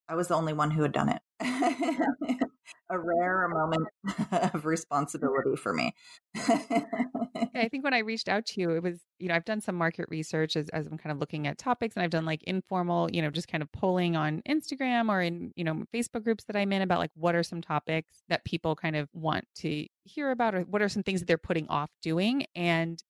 I 0.07 0.15
was 0.15 0.29
the 0.29 0.35
only 0.35 0.53
one 0.53 0.71
who 0.71 0.83
had 0.83 0.93
done 0.93 1.09
it. 1.09 1.21
a 2.89 2.99
rare 2.99 3.47
moment 3.47 3.87
of 4.53 4.65
responsibility 4.65 5.55
for 5.55 5.73
me. 5.73 5.93
I 6.35 7.67
think 7.71 7.83
when 7.83 7.93
I 7.93 7.99
reached 7.99 8.29
out 8.29 8.45
to 8.47 8.61
you, 8.61 8.71
it 8.71 8.83
was, 8.83 9.01
you 9.19 9.27
know, 9.27 9.35
I've 9.35 9.45
done 9.45 9.61
some 9.61 9.75
market 9.75 10.05
research 10.09 10.55
as, 10.55 10.69
as 10.69 10.87
I'm 10.87 10.97
kind 10.97 11.11
of 11.11 11.19
looking 11.19 11.47
at 11.47 11.57
topics 11.57 11.95
and 11.95 12.03
I've 12.03 12.11
done 12.11 12.25
like 12.25 12.43
informal, 12.43 13.09
you 13.11 13.21
know, 13.21 13.29
just 13.29 13.47
kind 13.47 13.63
of 13.63 13.71
polling 13.71 14.15
on 14.15 14.41
Instagram 14.47 15.09
or 15.09 15.21
in, 15.21 15.51
you 15.55 15.63
know, 15.63 15.83
Facebook 15.93 16.23
groups 16.23 16.43
that 16.45 16.55
I'm 16.55 16.71
in 16.73 16.81
about 16.81 16.99
like 16.99 17.11
what 17.15 17.35
are 17.35 17.43
some 17.43 17.61
topics 17.61 18.23
that 18.29 18.45
people 18.45 18.75
kind 18.75 18.95
of 18.95 19.09
want 19.13 19.45
to 19.57 19.87
hear 20.03 20.31
about 20.31 20.55
or 20.55 20.61
what 20.61 20.81
are 20.81 20.89
some 20.89 21.03
things 21.03 21.21
that 21.21 21.27
they're 21.27 21.37
putting 21.37 21.67
off 21.69 21.89
doing. 22.01 22.45
And 22.55 23.01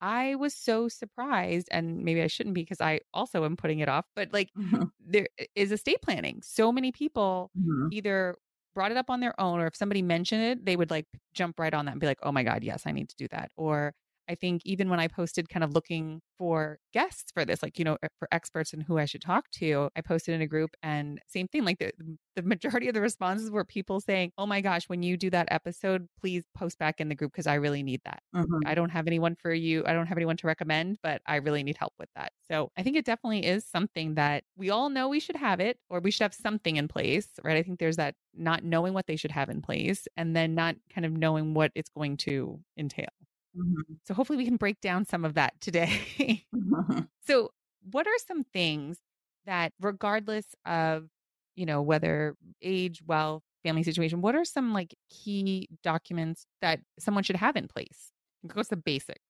I 0.00 0.36
was 0.36 0.54
so 0.54 0.88
surprised, 0.88 1.68
and 1.70 2.04
maybe 2.04 2.22
I 2.22 2.28
shouldn't 2.28 2.54
be 2.54 2.62
because 2.62 2.80
I 2.80 3.00
also 3.12 3.44
am 3.44 3.56
putting 3.56 3.80
it 3.80 3.88
off, 3.88 4.06
but 4.14 4.32
like 4.32 4.50
mm-hmm. 4.56 4.84
there 5.04 5.26
is 5.54 5.72
estate 5.72 6.00
planning. 6.02 6.40
So 6.42 6.70
many 6.70 6.92
people 6.92 7.50
mm-hmm. 7.58 7.88
either 7.90 8.36
brought 8.78 8.92
it 8.92 8.96
up 8.96 9.10
on 9.10 9.18
their 9.18 9.34
own, 9.40 9.58
or 9.58 9.66
if 9.66 9.74
somebody 9.74 10.02
mentioned 10.02 10.40
it, 10.40 10.64
they 10.64 10.76
would 10.76 10.88
like 10.88 11.04
jump 11.34 11.58
right 11.58 11.74
on 11.74 11.86
that 11.86 11.90
and 11.90 12.00
be 12.00 12.06
like, 12.06 12.20
oh 12.22 12.30
my 12.30 12.44
God, 12.44 12.62
yes, 12.62 12.84
I 12.86 12.92
need 12.92 13.08
to 13.08 13.16
do 13.16 13.26
that. 13.32 13.50
Or 13.56 13.92
I 14.28 14.34
think 14.34 14.62
even 14.64 14.88
when 14.90 15.00
I 15.00 15.08
posted 15.08 15.48
kind 15.48 15.64
of 15.64 15.72
looking 15.74 16.20
for 16.36 16.78
guests 16.92 17.32
for 17.32 17.44
this, 17.44 17.62
like, 17.62 17.78
you 17.78 17.84
know, 17.84 17.96
for 18.18 18.28
experts 18.30 18.72
and 18.72 18.82
who 18.82 18.98
I 18.98 19.06
should 19.06 19.22
talk 19.22 19.50
to, 19.52 19.88
I 19.96 20.00
posted 20.02 20.34
in 20.34 20.42
a 20.42 20.46
group 20.46 20.70
and 20.82 21.20
same 21.26 21.48
thing, 21.48 21.64
like 21.64 21.78
the, 21.78 21.92
the 22.36 22.42
majority 22.42 22.88
of 22.88 22.94
the 22.94 23.00
responses 23.00 23.50
were 23.50 23.64
people 23.64 24.00
saying, 24.00 24.32
oh 24.38 24.46
my 24.46 24.60
gosh, 24.60 24.88
when 24.88 25.02
you 25.02 25.16
do 25.16 25.30
that 25.30 25.48
episode, 25.50 26.08
please 26.20 26.44
post 26.56 26.78
back 26.78 27.00
in 27.00 27.08
the 27.08 27.14
group 27.14 27.32
because 27.32 27.46
I 27.46 27.54
really 27.54 27.82
need 27.82 28.00
that. 28.04 28.22
Mm-hmm. 28.34 28.60
I 28.66 28.74
don't 28.74 28.90
have 28.90 29.06
anyone 29.06 29.34
for 29.34 29.52
you. 29.52 29.82
I 29.86 29.92
don't 29.92 30.06
have 30.06 30.18
anyone 30.18 30.36
to 30.38 30.46
recommend, 30.46 30.98
but 31.02 31.22
I 31.26 31.36
really 31.36 31.62
need 31.62 31.76
help 31.76 31.94
with 31.98 32.10
that. 32.14 32.32
So 32.46 32.70
I 32.76 32.82
think 32.82 32.96
it 32.96 33.04
definitely 33.04 33.44
is 33.46 33.64
something 33.64 34.14
that 34.14 34.44
we 34.56 34.70
all 34.70 34.90
know 34.90 35.08
we 35.08 35.20
should 35.20 35.36
have 35.36 35.60
it 35.60 35.78
or 35.88 36.00
we 36.00 36.10
should 36.10 36.24
have 36.24 36.34
something 36.34 36.76
in 36.76 36.88
place, 36.88 37.28
right? 37.42 37.56
I 37.56 37.62
think 37.62 37.78
there's 37.78 37.96
that 37.96 38.14
not 38.34 38.62
knowing 38.62 38.94
what 38.94 39.06
they 39.06 39.16
should 39.16 39.32
have 39.32 39.48
in 39.48 39.62
place 39.62 40.06
and 40.16 40.36
then 40.36 40.54
not 40.54 40.76
kind 40.94 41.04
of 41.04 41.12
knowing 41.12 41.54
what 41.54 41.72
it's 41.74 41.90
going 41.90 42.16
to 42.18 42.60
entail. 42.76 43.08
Mm-hmm. 43.56 43.94
So 44.04 44.14
hopefully 44.14 44.36
we 44.36 44.44
can 44.44 44.56
break 44.56 44.80
down 44.80 45.04
some 45.04 45.24
of 45.24 45.34
that 45.34 45.60
today. 45.60 46.00
mm-hmm. 46.54 47.00
So, 47.26 47.50
what 47.90 48.06
are 48.06 48.18
some 48.26 48.42
things 48.42 48.98
that, 49.46 49.72
regardless 49.80 50.44
of, 50.66 51.08
you 51.56 51.64
know, 51.64 51.80
whether 51.80 52.34
age, 52.62 53.02
wealth, 53.06 53.42
family 53.62 53.82
situation, 53.82 54.20
what 54.20 54.34
are 54.34 54.44
some 54.44 54.72
like 54.72 54.94
key 55.10 55.68
documents 55.82 56.46
that 56.60 56.80
someone 56.98 57.24
should 57.24 57.36
have 57.36 57.56
in 57.56 57.68
place? 57.68 58.10
What's 58.52 58.68
the 58.68 58.76
basics? 58.76 59.20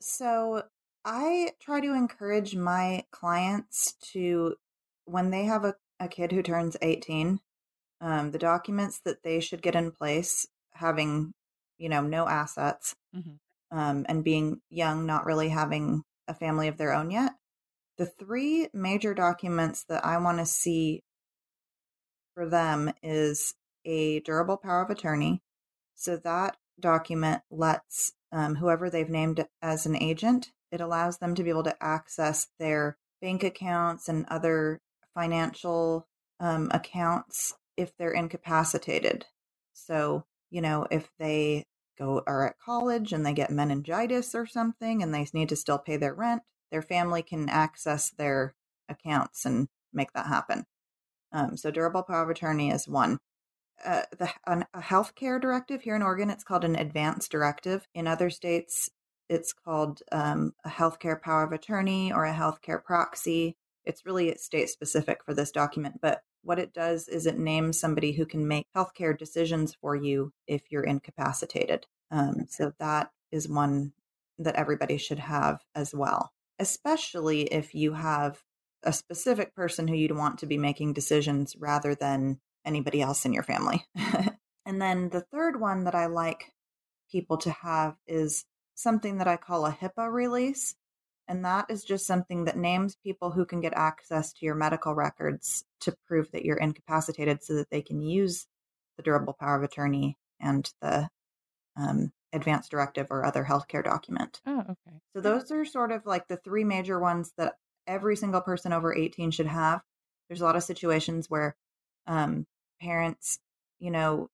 So, 0.00 0.64
I 1.04 1.50
try 1.60 1.80
to 1.80 1.94
encourage 1.94 2.54
my 2.54 3.04
clients 3.10 3.94
to, 4.12 4.56
when 5.06 5.30
they 5.30 5.44
have 5.44 5.64
a, 5.64 5.74
a 5.98 6.08
kid 6.08 6.32
who 6.32 6.42
turns 6.42 6.76
18, 6.82 7.40
um, 8.02 8.30
the 8.32 8.38
documents 8.38 9.00
that 9.04 9.22
they 9.22 9.40
should 9.40 9.62
get 9.62 9.74
in 9.74 9.92
place, 9.92 10.46
having, 10.74 11.32
you 11.78 11.88
know, 11.88 12.02
no 12.02 12.28
assets, 12.28 12.94
mm-hmm 13.16 13.36
um, 13.70 14.06
and 14.08 14.24
being 14.24 14.60
young, 14.68 15.06
not 15.06 15.26
really 15.26 15.48
having 15.48 16.02
a 16.28 16.34
family 16.34 16.68
of 16.68 16.76
their 16.76 16.92
own 16.92 17.10
yet. 17.10 17.32
The 17.98 18.06
three 18.06 18.68
major 18.72 19.14
documents 19.14 19.84
that 19.88 20.04
I 20.04 20.18
want 20.18 20.38
to 20.38 20.46
see 20.46 21.02
for 22.34 22.48
them 22.48 22.92
is 23.02 23.54
a 23.84 24.20
durable 24.20 24.56
power 24.56 24.82
of 24.82 24.90
attorney. 24.90 25.42
So 25.94 26.16
that 26.18 26.56
document 26.78 27.42
lets 27.50 28.12
um, 28.32 28.54
whoever 28.56 28.88
they've 28.88 29.08
named 29.08 29.44
as 29.60 29.86
an 29.86 29.96
agent, 29.96 30.50
it 30.72 30.80
allows 30.80 31.18
them 31.18 31.34
to 31.34 31.42
be 31.42 31.50
able 31.50 31.64
to 31.64 31.82
access 31.82 32.46
their 32.58 32.96
bank 33.20 33.42
accounts 33.42 34.08
and 34.08 34.24
other 34.28 34.80
financial 35.14 36.06
um, 36.38 36.70
accounts 36.72 37.54
if 37.76 37.94
they're 37.98 38.12
incapacitated. 38.12 39.26
So, 39.72 40.24
you 40.50 40.62
know, 40.62 40.86
if 40.90 41.08
they 41.18 41.64
go 42.00 42.22
are 42.26 42.48
at 42.48 42.58
college 42.58 43.12
and 43.12 43.24
they 43.24 43.32
get 43.32 43.50
meningitis 43.50 44.34
or 44.34 44.46
something 44.46 45.02
and 45.02 45.12
they 45.12 45.26
need 45.32 45.48
to 45.50 45.56
still 45.56 45.78
pay 45.78 45.96
their 45.96 46.14
rent, 46.14 46.42
their 46.70 46.82
family 46.82 47.22
can 47.22 47.48
access 47.48 48.10
their 48.10 48.54
accounts 48.88 49.44
and 49.44 49.68
make 49.92 50.12
that 50.12 50.26
happen. 50.26 50.64
Um, 51.32 51.56
so 51.56 51.70
durable 51.70 52.02
power 52.02 52.22
of 52.22 52.30
attorney 52.30 52.70
is 52.70 52.88
one. 52.88 53.18
Uh, 53.84 54.02
the 54.18 54.30
an, 54.46 54.66
a 54.74 54.80
healthcare 54.80 55.40
directive 55.40 55.82
here 55.82 55.96
in 55.96 56.02
Oregon, 56.02 56.30
it's 56.30 56.44
called 56.44 56.64
an 56.64 56.76
advance 56.76 57.28
directive. 57.28 57.86
In 57.94 58.06
other 58.06 58.28
states, 58.28 58.90
it's 59.28 59.52
called 59.52 60.02
um, 60.12 60.52
a 60.64 60.68
healthcare 60.68 61.20
power 61.20 61.44
of 61.44 61.52
attorney 61.52 62.12
or 62.12 62.24
a 62.24 62.34
healthcare 62.34 62.82
proxy. 62.82 63.56
It's 63.84 64.04
really 64.04 64.34
state 64.36 64.68
specific 64.68 65.24
for 65.24 65.32
this 65.32 65.50
document, 65.50 66.00
but 66.02 66.20
what 66.42 66.58
it 66.58 66.72
does 66.72 67.08
is 67.08 67.26
it 67.26 67.38
names 67.38 67.78
somebody 67.78 68.12
who 68.12 68.26
can 68.26 68.46
make 68.46 68.66
healthcare 68.76 69.16
decisions 69.16 69.74
for 69.74 69.94
you 69.94 70.32
if 70.46 70.70
you're 70.70 70.84
incapacitated. 70.84 71.86
Um, 72.10 72.46
so 72.48 72.72
that 72.78 73.10
is 73.30 73.48
one 73.48 73.92
that 74.38 74.56
everybody 74.56 74.96
should 74.96 75.18
have 75.18 75.62
as 75.74 75.94
well, 75.94 76.32
especially 76.58 77.42
if 77.42 77.74
you 77.74 77.92
have 77.92 78.42
a 78.82 78.92
specific 78.92 79.54
person 79.54 79.86
who 79.86 79.94
you'd 79.94 80.16
want 80.16 80.38
to 80.38 80.46
be 80.46 80.56
making 80.56 80.94
decisions 80.94 81.54
rather 81.58 81.94
than 81.94 82.40
anybody 82.64 83.02
else 83.02 83.24
in 83.24 83.32
your 83.32 83.42
family. 83.42 83.84
and 84.66 84.80
then 84.80 85.10
the 85.10 85.20
third 85.20 85.60
one 85.60 85.84
that 85.84 85.94
I 85.94 86.06
like 86.06 86.52
people 87.10 87.36
to 87.38 87.50
have 87.50 87.96
is 88.06 88.46
something 88.74 89.18
that 89.18 89.28
I 89.28 89.36
call 89.36 89.66
a 89.66 89.72
HIPAA 89.72 90.10
release. 90.10 90.74
And 91.30 91.44
that 91.44 91.66
is 91.68 91.84
just 91.84 92.08
something 92.08 92.46
that 92.46 92.56
names 92.56 92.96
people 93.04 93.30
who 93.30 93.46
can 93.46 93.60
get 93.60 93.72
access 93.76 94.32
to 94.32 94.44
your 94.44 94.56
medical 94.56 94.96
records 94.96 95.64
to 95.82 95.94
prove 96.08 96.28
that 96.32 96.44
you're 96.44 96.56
incapacitated 96.56 97.44
so 97.44 97.54
that 97.54 97.70
they 97.70 97.82
can 97.82 98.00
use 98.00 98.48
the 98.96 99.04
durable 99.04 99.36
power 99.38 99.54
of 99.54 99.62
attorney 99.62 100.18
and 100.40 100.68
the 100.82 101.08
um, 101.76 102.10
advance 102.32 102.68
directive 102.68 103.06
or 103.10 103.24
other 103.24 103.44
healthcare 103.44 103.84
document. 103.84 104.40
Oh, 104.44 104.58
okay. 104.58 104.98
So 105.14 105.20
those 105.20 105.52
are 105.52 105.64
sort 105.64 105.92
of 105.92 106.04
like 106.04 106.26
the 106.26 106.36
three 106.36 106.64
major 106.64 106.98
ones 106.98 107.32
that 107.38 107.54
every 107.86 108.16
single 108.16 108.40
person 108.40 108.72
over 108.72 108.92
18 108.92 109.30
should 109.30 109.46
have. 109.46 109.82
There's 110.28 110.40
a 110.40 110.44
lot 110.44 110.56
of 110.56 110.64
situations 110.64 111.30
where 111.30 111.54
um, 112.08 112.44
parents, 112.82 113.38
you 113.78 113.92
know, 113.92 114.30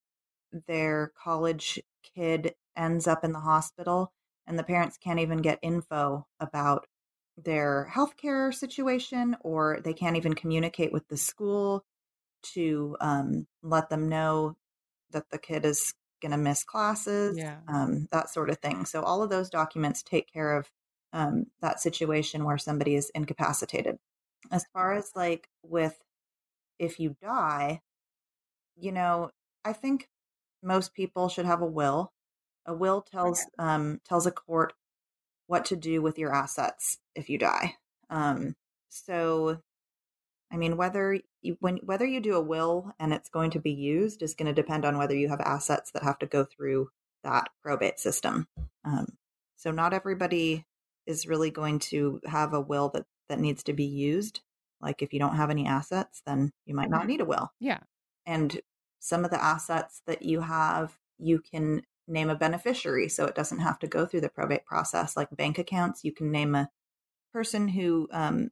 their 0.67 1.11
college 1.23 1.79
kid 2.15 2.55
ends 2.75 3.07
up 3.07 3.23
in 3.23 3.33
the 3.33 3.39
hospital 3.39 4.11
and 4.47 4.57
the 4.57 4.63
parents 4.63 4.97
can't 4.97 5.19
even 5.19 5.37
get 5.37 5.59
info 5.61 6.25
about 6.39 6.87
their 7.37 7.89
healthcare 7.93 8.53
situation 8.53 9.35
or 9.41 9.79
they 9.83 9.93
can't 9.93 10.17
even 10.17 10.33
communicate 10.33 10.91
with 10.91 11.07
the 11.07 11.17
school 11.17 11.83
to 12.41 12.95
um, 12.99 13.47
let 13.61 13.89
them 13.89 14.09
know 14.09 14.55
that 15.11 15.29
the 15.29 15.37
kid 15.37 15.65
is 15.65 15.93
going 16.21 16.31
to 16.31 16.37
miss 16.37 16.63
classes, 16.63 17.37
yeah. 17.37 17.57
um, 17.67 18.07
that 18.11 18.29
sort 18.29 18.49
of 18.49 18.57
thing. 18.57 18.85
So, 18.85 19.01
all 19.01 19.21
of 19.21 19.29
those 19.29 19.49
documents 19.49 20.01
take 20.01 20.31
care 20.31 20.57
of 20.57 20.71
um, 21.13 21.45
that 21.61 21.79
situation 21.79 22.43
where 22.43 22.57
somebody 22.57 22.95
is 22.95 23.11
incapacitated. 23.13 23.97
As 24.51 24.65
far 24.73 24.93
as 24.93 25.11
like 25.15 25.47
with 25.63 25.95
if 26.79 26.99
you 26.99 27.15
die, 27.21 27.81
you 28.75 28.91
know, 28.91 29.31
I 29.65 29.73
think 29.73 30.07
most 30.63 30.93
people 30.93 31.29
should 31.29 31.45
have 31.45 31.61
a 31.61 31.65
will. 31.65 32.11
A 32.67 32.73
will 32.73 33.01
tells 33.01 33.45
um, 33.57 34.01
tells 34.05 34.27
a 34.27 34.31
court 34.31 34.73
what 35.47 35.65
to 35.65 35.75
do 35.75 36.01
with 36.01 36.17
your 36.19 36.33
assets 36.33 36.99
if 37.15 37.29
you 37.29 37.37
die. 37.37 37.75
Um, 38.09 38.55
so, 38.89 39.61
I 40.51 40.57
mean, 40.57 40.77
whether 40.77 41.19
you 41.41 41.57
when 41.59 41.77
whether 41.77 42.05
you 42.05 42.19
do 42.19 42.35
a 42.35 42.41
will 42.41 42.93
and 42.99 43.13
it's 43.13 43.29
going 43.29 43.51
to 43.51 43.59
be 43.59 43.71
used 43.71 44.21
is 44.21 44.35
going 44.35 44.53
to 44.53 44.61
depend 44.61 44.85
on 44.85 44.97
whether 44.97 45.15
you 45.15 45.29
have 45.29 45.41
assets 45.41 45.91
that 45.91 46.03
have 46.03 46.19
to 46.19 46.25
go 46.25 46.43
through 46.43 46.89
that 47.23 47.49
probate 47.63 47.99
system. 47.99 48.47
Um, 48.83 49.17
so, 49.55 49.71
not 49.71 49.93
everybody 49.93 50.65
is 51.05 51.27
really 51.27 51.51
going 51.51 51.79
to 51.79 52.19
have 52.25 52.53
a 52.53 52.61
will 52.61 52.89
that 52.89 53.05
that 53.29 53.39
needs 53.39 53.63
to 53.63 53.73
be 53.73 53.85
used. 53.85 54.41
Like, 54.81 55.01
if 55.01 55.13
you 55.13 55.19
don't 55.19 55.35
have 55.35 55.49
any 55.49 55.65
assets, 55.65 56.21
then 56.25 56.51
you 56.65 56.75
might 56.75 56.89
not 56.89 57.01
mm-hmm. 57.01 57.09
need 57.09 57.21
a 57.21 57.25
will. 57.25 57.51
Yeah, 57.59 57.79
and 58.25 58.59
some 58.99 59.23
of 59.23 59.31
the 59.31 59.43
assets 59.43 60.01
that 60.05 60.21
you 60.21 60.41
have, 60.41 60.97
you 61.17 61.39
can 61.39 61.83
name 62.07 62.29
a 62.29 62.35
beneficiary 62.35 63.09
so 63.09 63.25
it 63.25 63.35
doesn't 63.35 63.59
have 63.59 63.79
to 63.79 63.87
go 63.87 64.05
through 64.05 64.21
the 64.21 64.29
probate 64.29 64.65
process. 64.65 65.17
Like 65.17 65.29
bank 65.35 65.57
accounts 65.57 66.03
you 66.03 66.11
can 66.11 66.31
name 66.31 66.55
a 66.55 66.69
person 67.33 67.67
who 67.67 68.07
um, 68.11 68.49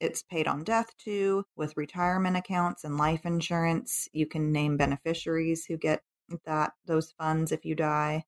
it's 0.00 0.22
paid 0.22 0.48
on 0.48 0.64
death 0.64 0.96
to 1.04 1.44
with 1.56 1.76
retirement 1.76 2.36
accounts 2.36 2.84
and 2.84 2.96
life 2.96 3.24
insurance. 3.24 4.08
You 4.12 4.26
can 4.26 4.52
name 4.52 4.76
beneficiaries 4.76 5.64
who 5.64 5.76
get 5.76 6.02
that 6.44 6.72
those 6.86 7.12
funds 7.12 7.52
if 7.52 7.64
you 7.64 7.74
die. 7.74 8.24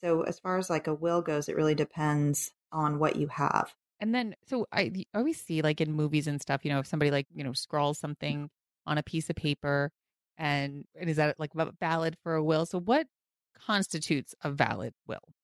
So 0.00 0.22
as 0.22 0.38
far 0.38 0.58
as 0.58 0.70
like 0.70 0.86
a 0.86 0.94
will 0.94 1.22
goes 1.22 1.48
it 1.48 1.56
really 1.56 1.74
depends 1.74 2.52
on 2.72 2.98
what 2.98 3.16
you 3.16 3.28
have. 3.28 3.74
And 4.00 4.14
then 4.14 4.34
so 4.46 4.66
i 4.72 4.92
always 5.14 5.40
see 5.40 5.62
like 5.62 5.80
in 5.80 5.92
movies 5.92 6.26
and 6.26 6.40
stuff 6.40 6.64
you 6.64 6.70
know 6.70 6.80
if 6.80 6.86
somebody 6.86 7.10
like 7.10 7.26
you 7.34 7.44
know 7.44 7.52
scrawls 7.54 7.98
something 7.98 8.50
on 8.86 8.98
a 8.98 9.02
piece 9.02 9.30
of 9.30 9.36
paper 9.36 9.92
and, 10.36 10.84
and 10.98 11.08
is 11.08 11.16
that 11.16 11.38
like 11.38 11.52
valid 11.80 12.16
for 12.22 12.34
a 12.34 12.42
will. 12.42 12.66
So 12.66 12.80
what 12.80 13.06
constitutes 13.54 14.34
a 14.42 14.50
valid 14.50 14.94
will? 15.06 15.34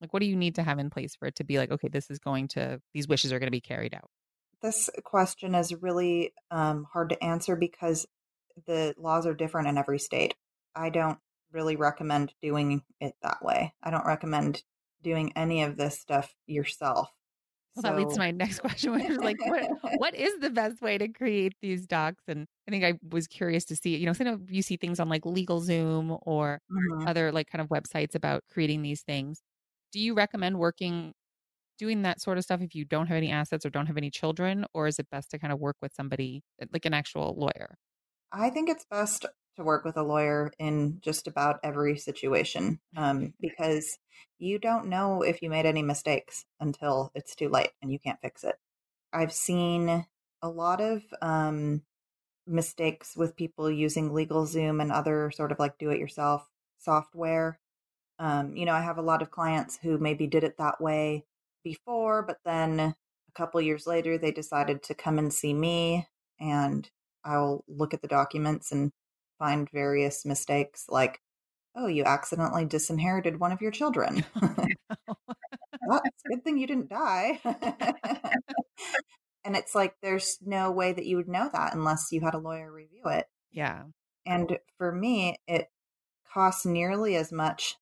Like, 0.00 0.12
what 0.12 0.20
do 0.20 0.26
you 0.26 0.36
need 0.36 0.54
to 0.56 0.62
have 0.62 0.78
in 0.78 0.90
place 0.90 1.14
for 1.16 1.26
it 1.26 1.36
to 1.36 1.44
be 1.44 1.58
like, 1.58 1.70
okay, 1.70 1.88
this 1.88 2.10
is 2.10 2.18
going 2.18 2.48
to, 2.48 2.80
these 2.94 3.08
wishes 3.08 3.32
are 3.32 3.38
going 3.38 3.48
to 3.48 3.52
be 3.52 3.60
carried 3.60 3.94
out? 3.94 4.10
This 4.62 4.90
question 5.04 5.54
is 5.54 5.74
really 5.74 6.32
um, 6.50 6.86
hard 6.92 7.10
to 7.10 7.24
answer 7.24 7.56
because 7.56 8.06
the 8.66 8.94
laws 8.98 9.26
are 9.26 9.34
different 9.34 9.68
in 9.68 9.78
every 9.78 9.98
state. 9.98 10.34
I 10.74 10.90
don't 10.90 11.18
really 11.52 11.76
recommend 11.76 12.32
doing 12.42 12.82
it 13.00 13.14
that 13.22 13.42
way. 13.42 13.74
I 13.82 13.90
don't 13.90 14.06
recommend 14.06 14.62
doing 15.02 15.32
any 15.36 15.62
of 15.62 15.76
this 15.76 15.98
stuff 15.98 16.34
yourself. 16.46 17.10
Well, 17.74 17.82
so... 17.82 17.88
that 17.88 17.98
leads 17.98 18.14
to 18.14 18.18
my 18.18 18.30
next 18.30 18.58
question, 18.60 18.92
which 18.92 19.04
is 19.04 19.18
like, 19.18 19.36
what 19.40 19.68
what 19.98 20.14
is 20.14 20.38
the 20.40 20.50
best 20.50 20.80
way 20.80 20.98
to 20.98 21.08
create 21.08 21.54
these 21.62 21.86
docs? 21.86 22.22
And 22.28 22.46
I 22.66 22.70
think 22.70 22.84
I 22.84 22.94
was 23.10 23.26
curious 23.26 23.64
to 23.66 23.76
see, 23.76 23.96
you 23.96 24.06
know, 24.06 24.12
sometimes 24.12 24.50
you 24.50 24.62
see 24.62 24.76
things 24.76 25.00
on 25.00 25.08
like 25.08 25.22
LegalZoom 25.22 26.18
or 26.22 26.60
mm-hmm. 26.70 27.08
other 27.08 27.32
like 27.32 27.48
kind 27.50 27.62
of 27.62 27.68
websites 27.68 28.14
about 28.14 28.42
creating 28.52 28.82
these 28.82 29.02
things. 29.02 29.42
Do 29.92 30.00
you 30.00 30.14
recommend 30.14 30.58
working 30.58 31.12
doing 31.78 32.02
that 32.02 32.20
sort 32.20 32.36
of 32.36 32.44
stuff 32.44 32.60
if 32.60 32.74
you 32.74 32.84
don't 32.84 33.06
have 33.06 33.16
any 33.16 33.30
assets 33.30 33.64
or 33.64 33.70
don't 33.70 33.86
have 33.86 33.96
any 33.96 34.10
children, 34.10 34.66
or 34.74 34.88
is 34.88 34.98
it 34.98 35.08
best 35.10 35.30
to 35.30 35.38
kind 35.38 35.52
of 35.52 35.60
work 35.60 35.76
with 35.80 35.92
somebody 35.94 36.42
like 36.72 36.84
an 36.84 36.92
actual 36.92 37.34
lawyer? 37.38 37.76
I 38.32 38.50
think 38.50 38.68
it's 38.68 38.84
best 38.90 39.24
to 39.58 39.64
work 39.64 39.84
with 39.84 39.96
a 39.96 40.02
lawyer 40.02 40.52
in 40.58 40.98
just 41.02 41.26
about 41.26 41.60
every 41.62 41.98
situation 41.98 42.80
um, 42.96 43.34
because 43.40 43.98
you 44.38 44.58
don't 44.58 44.86
know 44.86 45.22
if 45.22 45.42
you 45.42 45.50
made 45.50 45.66
any 45.66 45.82
mistakes 45.82 46.46
until 46.60 47.10
it's 47.14 47.34
too 47.34 47.48
late 47.48 47.70
and 47.82 47.92
you 47.92 47.98
can't 47.98 48.20
fix 48.22 48.44
it. 48.44 48.54
I've 49.12 49.32
seen 49.32 50.06
a 50.42 50.48
lot 50.48 50.80
of 50.80 51.02
um, 51.20 51.82
mistakes 52.46 53.16
with 53.16 53.36
people 53.36 53.70
using 53.70 54.10
LegalZoom 54.10 54.80
and 54.80 54.92
other 54.92 55.30
sort 55.32 55.52
of 55.52 55.58
like 55.58 55.76
do 55.78 55.90
it 55.90 55.98
yourself 55.98 56.48
software. 56.78 57.58
Um, 58.20 58.56
you 58.56 58.64
know, 58.64 58.72
I 58.72 58.80
have 58.80 58.98
a 58.98 59.02
lot 59.02 59.22
of 59.22 59.30
clients 59.30 59.78
who 59.82 59.98
maybe 59.98 60.26
did 60.26 60.44
it 60.44 60.56
that 60.58 60.80
way 60.80 61.24
before, 61.64 62.22
but 62.22 62.38
then 62.44 62.80
a 62.80 62.94
couple 63.34 63.60
years 63.60 63.86
later 63.86 64.18
they 64.18 64.30
decided 64.30 64.84
to 64.84 64.94
come 64.94 65.18
and 65.18 65.32
see 65.32 65.52
me 65.52 66.06
and 66.38 66.88
I'll 67.24 67.64
look 67.66 67.92
at 67.92 68.02
the 68.02 68.08
documents 68.08 68.70
and 68.70 68.92
find 69.38 69.68
various 69.70 70.24
mistakes 70.24 70.86
like, 70.88 71.20
oh, 71.74 71.86
you 71.86 72.04
accidentally 72.04 72.64
disinherited 72.64 73.38
one 73.38 73.52
of 73.52 73.60
your 73.60 73.70
children. 73.70 74.24
well, 74.40 76.02
it's 76.04 76.24
a 76.26 76.28
good 76.28 76.44
thing 76.44 76.58
you 76.58 76.66
didn't 76.66 76.90
die. 76.90 77.40
and 79.44 79.56
it's 79.56 79.74
like 79.74 79.94
there's 80.02 80.38
no 80.44 80.70
way 80.70 80.92
that 80.92 81.06
you 81.06 81.16
would 81.16 81.28
know 81.28 81.48
that 81.52 81.74
unless 81.74 82.08
you 82.10 82.20
had 82.20 82.34
a 82.34 82.38
lawyer 82.38 82.70
review 82.70 83.02
it. 83.06 83.26
Yeah. 83.50 83.84
And 84.26 84.58
for 84.76 84.92
me, 84.92 85.36
it 85.46 85.68
costs 86.32 86.66
nearly 86.66 87.16
as 87.16 87.32
much 87.32 87.76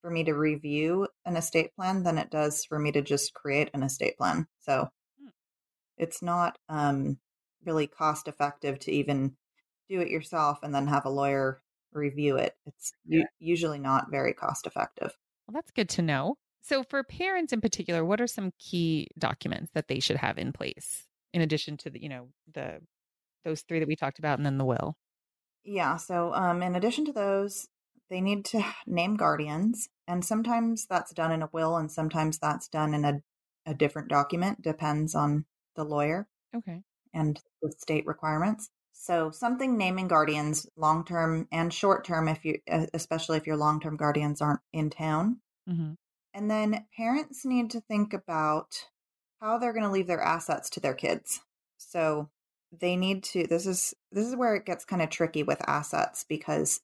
for 0.00 0.10
me 0.10 0.24
to 0.24 0.34
review 0.34 1.08
an 1.24 1.36
estate 1.36 1.74
plan 1.76 2.02
than 2.02 2.18
it 2.18 2.30
does 2.30 2.64
for 2.64 2.78
me 2.78 2.92
to 2.92 3.02
just 3.02 3.34
create 3.34 3.70
an 3.72 3.82
estate 3.82 4.16
plan. 4.16 4.46
So 4.60 4.88
hmm. 5.20 5.28
it's 5.96 6.22
not 6.22 6.58
um, 6.68 7.18
really 7.64 7.86
cost 7.86 8.28
effective 8.28 8.78
to 8.80 8.92
even 8.92 9.36
do 9.92 10.00
it 10.00 10.08
yourself 10.08 10.58
and 10.62 10.74
then 10.74 10.86
have 10.86 11.04
a 11.04 11.10
lawyer 11.10 11.60
review 11.92 12.36
it. 12.36 12.56
It's 12.66 12.92
yeah. 13.06 13.24
usually 13.38 13.78
not 13.78 14.10
very 14.10 14.32
cost 14.32 14.66
effective. 14.66 15.12
Well, 15.46 15.54
that's 15.54 15.70
good 15.70 15.88
to 15.90 16.02
know. 16.02 16.36
So, 16.62 16.82
for 16.82 17.02
parents 17.02 17.52
in 17.52 17.60
particular, 17.60 18.04
what 18.04 18.20
are 18.20 18.26
some 18.26 18.52
key 18.58 19.08
documents 19.18 19.70
that 19.74 19.88
they 19.88 20.00
should 20.00 20.16
have 20.16 20.38
in 20.38 20.52
place 20.52 21.06
in 21.32 21.42
addition 21.42 21.76
to 21.78 21.90
the, 21.90 22.00
you 22.00 22.08
know, 22.08 22.28
the 22.52 22.80
those 23.44 23.62
three 23.62 23.80
that 23.80 23.88
we 23.88 23.96
talked 23.96 24.20
about 24.20 24.38
and 24.38 24.46
then 24.46 24.58
the 24.58 24.64
will? 24.64 24.96
Yeah. 25.64 25.96
So, 25.96 26.32
um, 26.34 26.62
in 26.62 26.76
addition 26.76 27.04
to 27.06 27.12
those, 27.12 27.68
they 28.10 28.20
need 28.20 28.44
to 28.46 28.64
name 28.86 29.16
guardians, 29.16 29.88
and 30.06 30.24
sometimes 30.24 30.86
that's 30.86 31.12
done 31.12 31.32
in 31.32 31.42
a 31.42 31.50
will, 31.52 31.76
and 31.76 31.90
sometimes 31.90 32.38
that's 32.38 32.68
done 32.68 32.94
in 32.94 33.04
a, 33.04 33.20
a 33.66 33.74
different 33.74 34.08
document. 34.08 34.62
Depends 34.62 35.14
on 35.14 35.44
the 35.74 35.84
lawyer. 35.84 36.28
Okay. 36.54 36.82
And 37.12 37.40
the 37.60 37.72
state 37.76 38.06
requirements. 38.06 38.70
So 38.92 39.30
something 39.30 39.76
naming 39.76 40.08
guardians 40.08 40.66
long 40.76 41.04
term 41.04 41.48
and 41.50 41.72
short 41.72 42.04
term, 42.04 42.28
if 42.28 42.44
you 42.44 42.58
especially 42.68 43.38
if 43.38 43.46
your 43.46 43.56
long 43.56 43.80
term 43.80 43.96
guardians 43.96 44.40
aren't 44.40 44.60
in 44.72 44.90
town. 44.90 45.40
Mm-hmm. 45.68 45.92
And 46.34 46.50
then 46.50 46.86
parents 46.96 47.44
need 47.44 47.70
to 47.70 47.80
think 47.80 48.14
about 48.14 48.88
how 49.40 49.58
they're 49.58 49.72
going 49.72 49.84
to 49.84 49.90
leave 49.90 50.06
their 50.06 50.22
assets 50.22 50.70
to 50.70 50.80
their 50.80 50.94
kids. 50.94 51.40
So 51.78 52.30
they 52.70 52.96
need 52.96 53.24
to. 53.24 53.46
This 53.46 53.66
is 53.66 53.94
this 54.10 54.26
is 54.26 54.36
where 54.36 54.54
it 54.54 54.64
gets 54.64 54.84
kind 54.84 55.02
of 55.02 55.10
tricky 55.10 55.42
with 55.42 55.68
assets 55.68 56.24
because 56.28 56.80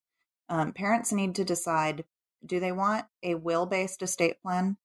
um, 0.48 0.72
parents 0.72 1.12
need 1.12 1.34
to 1.36 1.44
decide: 1.44 2.04
do 2.44 2.60
they 2.60 2.72
want 2.72 3.06
a 3.22 3.36
will 3.36 3.66
based 3.66 4.02
estate 4.02 4.40
plan 4.42 4.76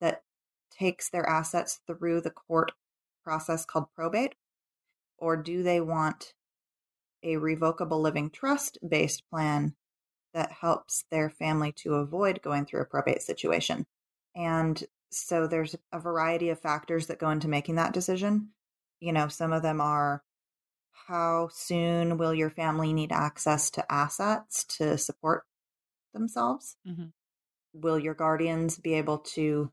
that 0.00 0.22
takes 0.70 1.10
their 1.10 1.28
assets 1.28 1.80
through 1.86 2.20
the 2.20 2.30
court 2.30 2.72
process 3.24 3.64
called 3.66 3.86
probate, 3.94 4.34
or 5.18 5.36
do 5.36 5.62
they 5.62 5.80
want 5.80 6.32
a 7.22 7.36
revocable 7.36 8.00
living 8.00 8.30
trust 8.30 8.78
based 8.86 9.22
plan 9.30 9.74
that 10.34 10.52
helps 10.52 11.04
their 11.10 11.30
family 11.30 11.72
to 11.72 11.94
avoid 11.94 12.42
going 12.42 12.66
through 12.66 12.82
a 12.82 12.86
probate 12.86 13.22
situation. 13.22 13.86
And 14.34 14.82
so 15.10 15.46
there's 15.46 15.74
a 15.92 15.98
variety 15.98 16.50
of 16.50 16.60
factors 16.60 17.06
that 17.06 17.18
go 17.18 17.30
into 17.30 17.48
making 17.48 17.76
that 17.76 17.94
decision. 17.94 18.50
You 19.00 19.12
know, 19.12 19.28
some 19.28 19.52
of 19.52 19.62
them 19.62 19.80
are 19.80 20.22
how 21.08 21.48
soon 21.52 22.18
will 22.18 22.34
your 22.34 22.50
family 22.50 22.92
need 22.92 23.12
access 23.12 23.70
to 23.70 23.92
assets 23.92 24.64
to 24.64 24.98
support 24.98 25.44
themselves? 26.12 26.76
Mm-hmm. 26.86 27.06
Will 27.74 27.98
your 27.98 28.14
guardians 28.14 28.78
be 28.78 28.94
able 28.94 29.18
to 29.18 29.70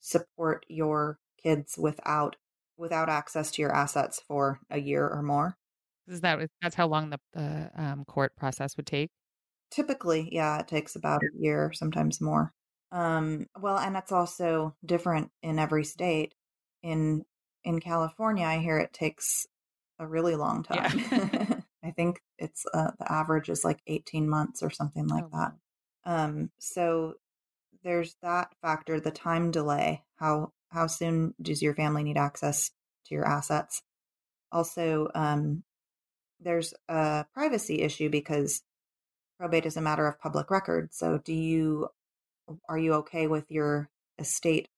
support 0.00 0.66
your 0.68 1.18
kids 1.42 1.76
without 1.78 2.36
without 2.76 3.08
access 3.08 3.52
to 3.52 3.62
your 3.62 3.72
assets 3.72 4.20
for 4.26 4.60
a 4.70 4.78
year 4.78 5.08
or 5.08 5.22
more? 5.22 5.56
Is 6.08 6.20
that 6.20 6.38
that's 6.60 6.74
how 6.74 6.86
long 6.86 7.10
the, 7.10 7.18
the 7.32 7.70
um, 7.76 8.04
court 8.04 8.36
process 8.36 8.76
would 8.76 8.86
take? 8.86 9.10
Typically, 9.70 10.28
yeah, 10.30 10.60
it 10.60 10.68
takes 10.68 10.96
about 10.96 11.22
a 11.22 11.38
year, 11.38 11.72
sometimes 11.72 12.20
more. 12.20 12.52
Um, 12.92 13.46
well, 13.60 13.78
and 13.78 13.96
it's 13.96 14.12
also 14.12 14.76
different 14.84 15.30
in 15.42 15.58
every 15.58 15.84
state. 15.84 16.34
In 16.82 17.24
in 17.64 17.80
California, 17.80 18.46
I 18.46 18.58
hear 18.58 18.78
it 18.78 18.92
takes 18.92 19.46
a 19.98 20.06
really 20.06 20.36
long 20.36 20.62
time. 20.62 20.98
Yeah. 21.10 21.60
I 21.84 21.90
think 21.90 22.20
it's 22.38 22.64
uh, 22.72 22.92
the 22.98 23.10
average 23.10 23.48
is 23.48 23.64
like 23.64 23.80
18 23.86 24.28
months 24.28 24.62
or 24.62 24.70
something 24.70 25.06
like 25.06 25.24
oh, 25.24 25.38
that. 25.38 25.52
Um, 26.06 26.50
so 26.58 27.14
there's 27.82 28.16
that 28.22 28.48
factor, 28.62 29.00
the 29.00 29.10
time 29.10 29.50
delay. 29.50 30.02
How 30.16 30.52
how 30.68 30.86
soon 30.86 31.34
does 31.40 31.62
your 31.62 31.74
family 31.74 32.02
need 32.02 32.16
access 32.16 32.70
to 33.06 33.14
your 33.14 33.26
assets? 33.26 33.82
Also, 34.50 35.08
um, 35.14 35.62
there's 36.44 36.74
a 36.88 37.24
privacy 37.34 37.82
issue 37.82 38.10
because 38.10 38.62
probate 39.38 39.66
is 39.66 39.76
a 39.76 39.80
matter 39.80 40.06
of 40.06 40.20
public 40.20 40.50
record. 40.50 40.94
So 40.94 41.18
do 41.18 41.32
you 41.32 41.88
are 42.68 42.78
you 42.78 42.94
okay 42.94 43.26
with 43.26 43.50
your 43.50 43.88
estate 44.18 44.68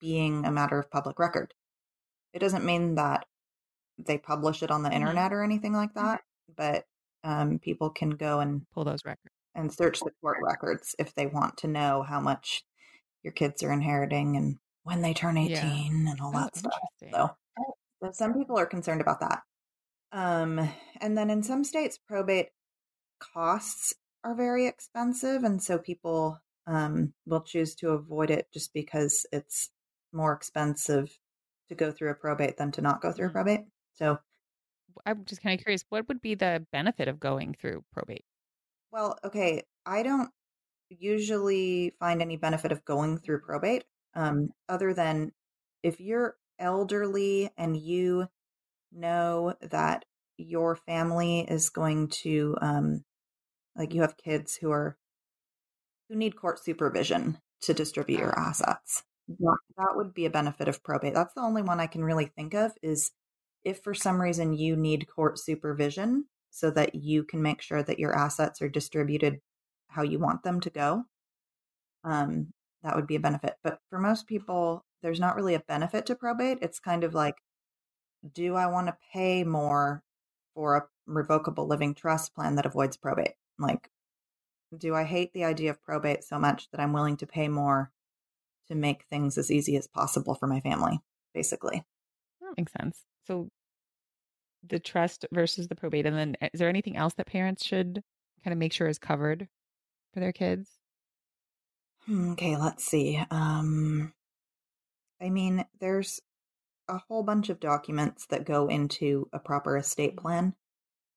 being 0.00 0.44
a 0.44 0.52
matter 0.52 0.78
of 0.78 0.90
public 0.90 1.18
record? 1.18 1.52
It 2.32 2.38
doesn't 2.38 2.64
mean 2.64 2.94
that 2.94 3.26
they 3.98 4.18
publish 4.18 4.62
it 4.62 4.70
on 4.70 4.82
the 4.82 4.88
mm-hmm. 4.88 4.96
internet 4.96 5.32
or 5.32 5.42
anything 5.42 5.72
like 5.72 5.90
mm-hmm. 5.90 6.06
that, 6.06 6.22
but 6.56 6.84
um, 7.24 7.58
people 7.58 7.90
can 7.90 8.10
go 8.10 8.40
and 8.40 8.62
pull 8.72 8.84
those 8.84 9.04
records 9.04 9.34
and 9.54 9.72
search 9.72 10.00
the 10.00 10.10
court 10.20 10.38
records 10.42 10.94
if 10.98 11.14
they 11.14 11.26
want 11.26 11.58
to 11.58 11.68
know 11.68 12.02
how 12.02 12.20
much 12.20 12.64
your 13.22 13.32
kids 13.32 13.62
are 13.62 13.72
inheriting 13.72 14.36
and 14.36 14.58
when 14.84 15.02
they 15.02 15.14
turn 15.14 15.36
18 15.36 15.54
yeah. 15.54 16.10
and 16.10 16.20
all 16.20 16.32
that 16.32 16.56
stuff. 16.56 16.72
So, 17.12 17.30
so 18.02 18.10
some 18.12 18.34
people 18.34 18.58
are 18.58 18.66
concerned 18.66 19.00
about 19.00 19.20
that. 19.20 19.42
Um, 20.12 20.68
and 21.00 21.16
then 21.16 21.30
in 21.30 21.42
some 21.42 21.64
states, 21.64 21.98
probate 22.06 22.48
costs 23.18 23.94
are 24.24 24.34
very 24.34 24.66
expensive. 24.66 25.44
And 25.44 25.62
so 25.62 25.78
people 25.78 26.38
um, 26.66 27.12
will 27.26 27.40
choose 27.40 27.74
to 27.76 27.90
avoid 27.90 28.30
it 28.30 28.46
just 28.52 28.72
because 28.72 29.26
it's 29.32 29.70
more 30.12 30.32
expensive 30.32 31.18
to 31.68 31.74
go 31.74 31.90
through 31.90 32.10
a 32.10 32.14
probate 32.14 32.56
than 32.56 32.70
to 32.72 32.82
not 32.82 33.00
go 33.00 33.12
through 33.12 33.26
a 33.26 33.30
mm. 33.30 33.34
probate. 33.34 33.60
So 33.94 34.18
I'm 35.06 35.24
just 35.24 35.42
kind 35.42 35.58
of 35.58 35.64
curious 35.64 35.84
what 35.88 36.06
would 36.08 36.20
be 36.20 36.34
the 36.34 36.66
benefit 36.72 37.08
of 37.08 37.18
going 37.18 37.54
through 37.58 37.84
probate? 37.92 38.24
Well, 38.90 39.18
okay. 39.24 39.64
I 39.86 40.02
don't 40.02 40.30
usually 40.90 41.94
find 41.98 42.20
any 42.20 42.36
benefit 42.36 42.72
of 42.72 42.84
going 42.84 43.18
through 43.18 43.40
probate 43.40 43.84
um, 44.14 44.50
other 44.68 44.92
than 44.92 45.32
if 45.82 46.00
you're 46.00 46.36
elderly 46.58 47.50
and 47.56 47.76
you 47.76 48.28
know 48.94 49.54
that 49.60 50.04
your 50.36 50.76
family 50.76 51.40
is 51.40 51.70
going 51.70 52.08
to 52.08 52.56
um 52.60 53.04
like 53.76 53.94
you 53.94 54.02
have 54.02 54.16
kids 54.16 54.56
who 54.60 54.70
are 54.70 54.96
who 56.08 56.16
need 56.16 56.36
court 56.36 56.62
supervision 56.62 57.38
to 57.62 57.74
distribute 57.74 58.18
your 58.18 58.34
ah. 58.36 58.48
assets. 58.48 59.04
That, 59.28 59.56
that 59.78 59.92
would 59.94 60.12
be 60.12 60.26
a 60.26 60.30
benefit 60.30 60.68
of 60.68 60.82
probate. 60.82 61.14
That's 61.14 61.34
the 61.34 61.40
only 61.42 61.62
one 61.62 61.80
i 61.80 61.86
can 61.86 62.04
really 62.04 62.26
think 62.26 62.54
of 62.54 62.72
is 62.82 63.12
if 63.64 63.80
for 63.82 63.94
some 63.94 64.20
reason 64.20 64.52
you 64.52 64.76
need 64.76 65.08
court 65.08 65.38
supervision 65.38 66.26
so 66.50 66.70
that 66.70 66.94
you 66.94 67.24
can 67.24 67.40
make 67.40 67.62
sure 67.62 67.82
that 67.82 67.98
your 67.98 68.16
assets 68.16 68.60
are 68.60 68.68
distributed 68.68 69.40
how 69.88 70.02
you 70.02 70.18
want 70.18 70.42
them 70.42 70.60
to 70.60 70.70
go 70.70 71.04
um 72.04 72.48
that 72.82 72.96
would 72.96 73.06
be 73.06 73.14
a 73.14 73.20
benefit. 73.20 73.54
But 73.62 73.78
for 73.88 73.98
most 73.98 74.26
people 74.26 74.84
there's 75.02 75.20
not 75.20 75.36
really 75.36 75.54
a 75.54 75.60
benefit 75.60 76.06
to 76.06 76.14
probate. 76.14 76.58
It's 76.62 76.78
kind 76.78 77.04
of 77.04 77.14
like 77.14 77.36
do 78.32 78.54
I 78.54 78.66
want 78.66 78.88
to 78.88 78.96
pay 79.12 79.44
more 79.44 80.02
for 80.54 80.76
a 80.76 80.86
revocable 81.06 81.66
living 81.66 81.94
trust 81.94 82.34
plan 82.34 82.56
that 82.56 82.66
avoids 82.66 82.96
probate? 82.96 83.34
Like, 83.58 83.90
do 84.76 84.94
I 84.94 85.04
hate 85.04 85.32
the 85.32 85.44
idea 85.44 85.70
of 85.70 85.82
probate 85.82 86.24
so 86.24 86.38
much 86.38 86.70
that 86.70 86.80
I'm 86.80 86.92
willing 86.92 87.16
to 87.18 87.26
pay 87.26 87.48
more 87.48 87.92
to 88.68 88.74
make 88.74 89.04
things 89.04 89.38
as 89.38 89.50
easy 89.50 89.76
as 89.76 89.86
possible 89.86 90.34
for 90.34 90.46
my 90.46 90.60
family, 90.60 91.00
basically. 91.34 91.84
That 92.40 92.54
makes 92.56 92.72
sense. 92.72 93.04
So 93.26 93.48
the 94.66 94.78
trust 94.78 95.26
versus 95.32 95.68
the 95.68 95.74
probate. 95.76 96.06
And 96.06 96.16
then 96.16 96.36
is 96.52 96.60
there 96.60 96.68
anything 96.68 96.96
else 96.96 97.14
that 97.14 97.26
parents 97.26 97.64
should 97.64 98.02
kind 98.44 98.52
of 98.52 98.58
make 98.58 98.72
sure 98.72 98.88
is 98.88 98.98
covered 98.98 99.48
for 100.14 100.20
their 100.20 100.32
kids? 100.32 100.70
Hmm, 102.06 102.32
okay, 102.32 102.56
let's 102.56 102.84
see. 102.84 103.22
Um, 103.30 104.12
I 105.20 105.30
mean, 105.30 105.64
there's 105.78 106.20
a 106.88 106.98
whole 106.98 107.22
bunch 107.22 107.48
of 107.48 107.60
documents 107.60 108.26
that 108.26 108.44
go 108.44 108.68
into 108.68 109.28
a 109.32 109.38
proper 109.38 109.76
estate 109.76 110.16
plan. 110.16 110.54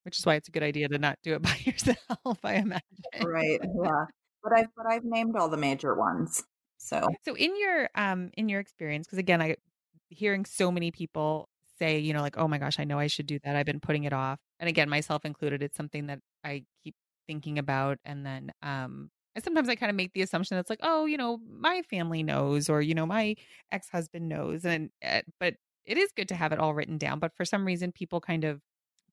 Which 0.04 0.20
is 0.20 0.26
why 0.26 0.36
it's 0.36 0.48
a 0.48 0.52
good 0.52 0.64
idea 0.64 0.88
to 0.88 1.00
not 1.00 1.18
do 1.24 1.34
it 1.34 1.42
by 1.42 1.58
yourself, 1.64 2.40
I 2.44 2.56
imagine. 2.56 2.82
Right. 3.24 3.60
Yeah. 3.62 4.06
But 4.44 4.54
I've 4.54 4.68
but 4.78 4.86
I've 4.88 5.04
named 5.04 5.36
all 5.36 5.50
the 5.50 5.58
major 5.58 5.96
ones. 5.96 6.44
So 6.78 7.08
So 7.24 7.36
in 7.36 7.60
your 7.60 7.90
um 7.96 8.30
in 8.38 8.50
your 8.50 8.60
experience, 8.60 9.08
because 9.08 9.18
again, 9.20 9.42
I 9.42 9.56
hearing 10.10 10.46
so 10.46 10.72
many 10.72 10.92
people 10.92 11.50
say, 11.80 12.00
you 12.00 12.14
know, 12.14 12.22
like, 12.22 12.38
oh 12.38 12.48
my 12.48 12.58
gosh, 12.58 12.80
I 12.80 12.84
know 12.84 13.00
I 13.00 13.08
should 13.08 13.26
do 13.26 13.40
that. 13.44 13.56
I've 13.56 13.66
been 13.66 13.80
putting 13.80 14.04
it 14.04 14.14
off. 14.14 14.40
And 14.60 14.70
again, 14.70 14.88
myself 14.88 15.26
included, 15.26 15.64
it's 15.64 15.76
something 15.76 16.08
that 16.08 16.20
I 16.44 16.64
keep 16.84 16.96
thinking 17.28 17.58
about. 17.58 17.98
And 18.06 18.26
then 18.26 18.52
um 18.62 19.10
and 19.36 19.44
sometimes 19.44 19.68
I 19.68 19.76
kind 19.76 19.90
of 19.90 19.96
make 19.96 20.14
the 20.14 20.22
assumption 20.22 20.56
that's 20.56 20.70
like, 20.70 20.80
oh, 20.82 21.06
you 21.06 21.18
know, 21.18 21.40
my 21.50 21.82
family 21.90 22.24
knows, 22.24 22.70
or 22.70 22.82
you 22.82 22.96
know, 22.96 23.06
my 23.06 23.36
ex 23.72 23.90
husband 23.90 24.30
knows, 24.30 24.64
and 24.66 24.90
uh, 25.06 25.22
but 25.40 25.56
it 25.86 25.98
is 25.98 26.10
good 26.16 26.30
to 26.30 26.36
have 26.36 26.54
it 26.54 26.60
all 26.60 26.74
written 26.74 26.98
down. 26.98 27.20
But 27.20 27.36
for 27.36 27.46
some 27.46 27.66
reason, 27.66 27.92
people 27.92 28.22
kind 28.22 28.46
of 28.46 28.62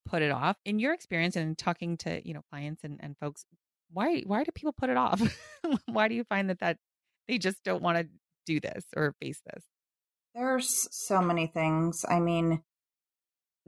put 0.06 0.22
it 0.22 0.30
off. 0.30 0.56
In 0.64 0.78
your 0.78 0.94
experience 0.94 1.34
and 1.36 1.58
talking 1.58 1.96
to 1.98 2.26
you 2.26 2.34
know 2.34 2.42
clients 2.50 2.84
and, 2.84 3.00
and 3.02 3.16
folks, 3.18 3.44
why 3.90 4.22
why 4.26 4.44
do 4.44 4.52
people 4.52 4.72
put 4.72 4.90
it 4.90 4.96
off? 4.96 5.20
why 5.86 6.06
do 6.06 6.14
you 6.14 6.24
find 6.24 6.50
that 6.50 6.60
that 6.60 6.78
they 7.26 7.38
just 7.38 7.64
don't 7.64 7.82
want 7.82 7.98
to 7.98 8.06
do 8.46 8.60
this 8.60 8.84
or 8.96 9.14
face 9.20 9.40
this? 9.52 9.64
There's 10.34 10.88
so 10.92 11.20
many 11.20 11.48
things. 11.48 12.04
I 12.08 12.20
mean, 12.20 12.62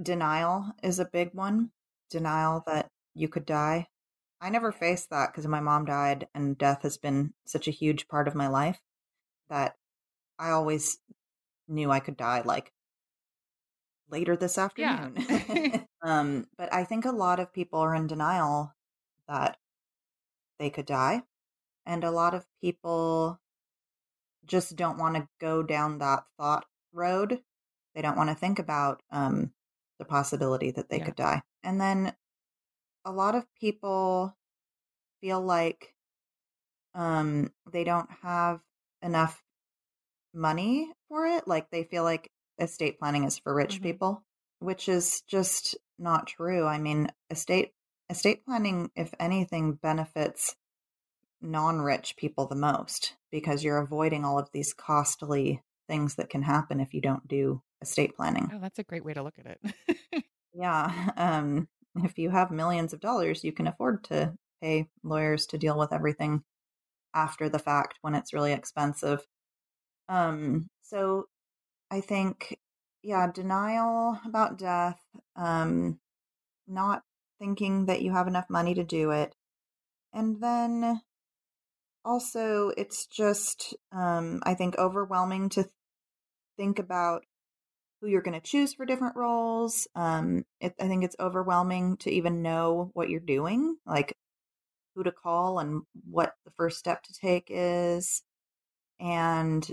denial 0.00 0.72
is 0.82 0.98
a 1.00 1.04
big 1.04 1.30
one. 1.34 1.70
Denial 2.10 2.62
that 2.66 2.88
you 3.14 3.28
could 3.28 3.44
die. 3.44 3.88
I 4.44 4.50
never 4.50 4.72
faced 4.72 5.08
that 5.08 5.32
because 5.32 5.46
my 5.46 5.60
mom 5.60 5.86
died 5.86 6.28
and 6.34 6.58
death 6.58 6.82
has 6.82 6.98
been 6.98 7.32
such 7.46 7.66
a 7.66 7.70
huge 7.70 8.08
part 8.08 8.28
of 8.28 8.34
my 8.34 8.46
life 8.46 8.78
that 9.48 9.74
I 10.38 10.50
always 10.50 10.98
knew 11.66 11.90
I 11.90 12.00
could 12.00 12.18
die 12.18 12.42
like 12.44 12.70
later 14.10 14.36
this 14.36 14.58
afternoon. 14.58 15.16
Yeah. 15.16 15.80
um, 16.02 16.46
but 16.58 16.70
I 16.74 16.84
think 16.84 17.06
a 17.06 17.10
lot 17.10 17.40
of 17.40 17.54
people 17.54 17.78
are 17.78 17.94
in 17.94 18.06
denial 18.06 18.74
that 19.28 19.56
they 20.58 20.68
could 20.68 20.84
die. 20.84 21.22
And 21.86 22.04
a 22.04 22.10
lot 22.10 22.34
of 22.34 22.44
people 22.60 23.40
just 24.44 24.76
don't 24.76 24.98
want 24.98 25.16
to 25.16 25.26
go 25.40 25.62
down 25.62 25.98
that 25.98 26.24
thought 26.36 26.66
road. 26.92 27.40
They 27.94 28.02
don't 28.02 28.18
want 28.18 28.28
to 28.28 28.36
think 28.36 28.58
about 28.58 29.02
um, 29.10 29.52
the 29.98 30.04
possibility 30.04 30.70
that 30.70 30.90
they 30.90 30.98
yeah. 30.98 31.04
could 31.06 31.16
die. 31.16 31.40
And 31.62 31.80
then 31.80 32.12
a 33.04 33.12
lot 33.12 33.34
of 33.34 33.46
people 33.60 34.36
feel 35.20 35.40
like 35.40 35.94
um, 36.94 37.50
they 37.70 37.84
don't 37.84 38.10
have 38.22 38.60
enough 39.02 39.42
money 40.32 40.90
for 41.08 41.26
it. 41.26 41.46
Like 41.46 41.70
they 41.70 41.84
feel 41.84 42.02
like 42.02 42.30
estate 42.58 42.98
planning 42.98 43.24
is 43.24 43.38
for 43.38 43.54
rich 43.54 43.76
mm-hmm. 43.76 43.84
people, 43.84 44.22
which 44.58 44.88
is 44.88 45.22
just 45.26 45.76
not 45.98 46.26
true. 46.26 46.66
I 46.66 46.78
mean, 46.78 47.10
estate 47.30 47.72
estate 48.10 48.44
planning, 48.44 48.90
if 48.96 49.12
anything, 49.18 49.74
benefits 49.74 50.56
non-rich 51.40 52.16
people 52.16 52.46
the 52.46 52.54
most 52.54 53.14
because 53.30 53.62
you're 53.62 53.78
avoiding 53.78 54.24
all 54.24 54.38
of 54.38 54.50
these 54.52 54.72
costly 54.72 55.62
things 55.88 56.14
that 56.14 56.30
can 56.30 56.42
happen 56.42 56.80
if 56.80 56.94
you 56.94 57.00
don't 57.00 57.28
do 57.28 57.62
estate 57.82 58.16
planning. 58.16 58.50
Oh, 58.52 58.58
that's 58.60 58.78
a 58.78 58.84
great 58.84 59.04
way 59.04 59.14
to 59.14 59.22
look 59.22 59.34
at 59.38 59.58
it. 59.62 60.24
yeah. 60.54 61.10
Um, 61.16 61.68
if 62.02 62.18
you 62.18 62.30
have 62.30 62.50
millions 62.50 62.92
of 62.92 63.00
dollars, 63.00 63.44
you 63.44 63.52
can 63.52 63.66
afford 63.66 64.04
to 64.04 64.34
pay 64.62 64.88
lawyers 65.02 65.46
to 65.46 65.58
deal 65.58 65.78
with 65.78 65.92
everything 65.92 66.42
after 67.14 67.48
the 67.48 67.58
fact 67.58 67.98
when 68.00 68.14
it's 68.14 68.32
really 68.32 68.52
expensive. 68.52 69.24
Um, 70.08 70.68
so 70.82 71.26
I 71.90 72.00
think, 72.00 72.58
yeah, 73.02 73.30
denial 73.32 74.18
about 74.26 74.58
death, 74.58 75.00
um, 75.36 76.00
not 76.66 77.02
thinking 77.38 77.86
that 77.86 78.02
you 78.02 78.12
have 78.12 78.26
enough 78.26 78.46
money 78.48 78.74
to 78.74 78.84
do 78.84 79.10
it. 79.10 79.34
And 80.12 80.40
then 80.40 81.00
also, 82.04 82.70
it's 82.76 83.06
just, 83.06 83.74
um, 83.92 84.40
I 84.44 84.54
think, 84.54 84.76
overwhelming 84.76 85.48
to 85.50 85.68
think 86.56 86.78
about 86.78 87.24
who 88.04 88.10
you're 88.10 88.22
going 88.22 88.38
to 88.38 88.46
choose 88.46 88.74
for 88.74 88.84
different 88.84 89.16
roles. 89.16 89.88
Um, 89.94 90.44
it, 90.60 90.74
I 90.78 90.88
think 90.88 91.04
it's 91.04 91.16
overwhelming 91.18 91.96
to 91.98 92.10
even 92.10 92.42
know 92.42 92.90
what 92.92 93.08
you're 93.08 93.20
doing, 93.20 93.76
like 93.86 94.14
who 94.94 95.02
to 95.04 95.10
call 95.10 95.58
and 95.58 95.82
what 96.08 96.34
the 96.44 96.50
first 96.50 96.78
step 96.78 97.02
to 97.04 97.14
take 97.14 97.46
is, 97.48 98.22
and 99.00 99.66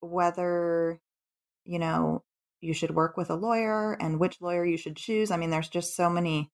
whether, 0.00 1.00
you 1.64 1.80
know, 1.80 2.22
you 2.60 2.72
should 2.72 2.94
work 2.94 3.16
with 3.16 3.30
a 3.30 3.34
lawyer 3.34 3.94
and 4.00 4.20
which 4.20 4.40
lawyer 4.40 4.64
you 4.64 4.76
should 4.76 4.96
choose. 4.96 5.32
I 5.32 5.36
mean, 5.36 5.50
there's 5.50 5.68
just 5.68 5.96
so 5.96 6.08
many 6.08 6.50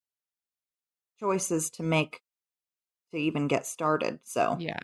choices 1.20 1.70
to 1.72 1.82
make 1.82 2.22
to 3.12 3.18
even 3.18 3.48
get 3.48 3.66
started. 3.66 4.20
So, 4.24 4.56
yeah. 4.58 4.80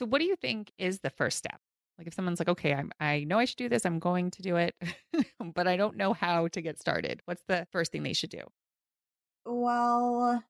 So, 0.00 0.06
what 0.06 0.20
do 0.20 0.24
you 0.24 0.34
think 0.34 0.72
is 0.76 0.98
the 0.98 1.10
first 1.10 1.38
step? 1.38 1.60
Like, 1.98 2.06
if 2.06 2.14
someone's 2.14 2.40
like, 2.40 2.48
okay, 2.48 2.74
I'm, 2.74 2.90
I 2.98 3.24
know 3.24 3.38
I 3.38 3.44
should 3.44 3.56
do 3.56 3.68
this, 3.68 3.86
I'm 3.86 3.98
going 3.98 4.30
to 4.32 4.42
do 4.42 4.56
it, 4.56 4.74
but 5.54 5.68
I 5.68 5.76
don't 5.76 5.96
know 5.96 6.12
how 6.12 6.48
to 6.48 6.60
get 6.60 6.78
started. 6.80 7.20
What's 7.24 7.44
the 7.46 7.66
first 7.70 7.92
thing 7.92 8.02
they 8.02 8.12
should 8.12 8.30
do? 8.30 8.42
Well, 9.46 10.42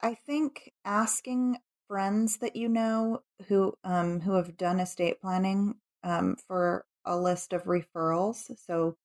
I 0.00 0.14
think 0.14 0.72
asking 0.84 1.58
friends 1.88 2.38
that 2.38 2.56
you 2.56 2.68
know 2.68 3.22
who 3.46 3.72
um 3.84 4.20
who 4.20 4.32
have 4.34 4.56
done 4.56 4.80
estate 4.80 5.20
planning 5.20 5.76
um 6.02 6.34
for 6.48 6.84
a 7.04 7.16
list 7.16 7.52
of 7.52 7.64
referrals. 7.64 8.50
So, 8.66 8.96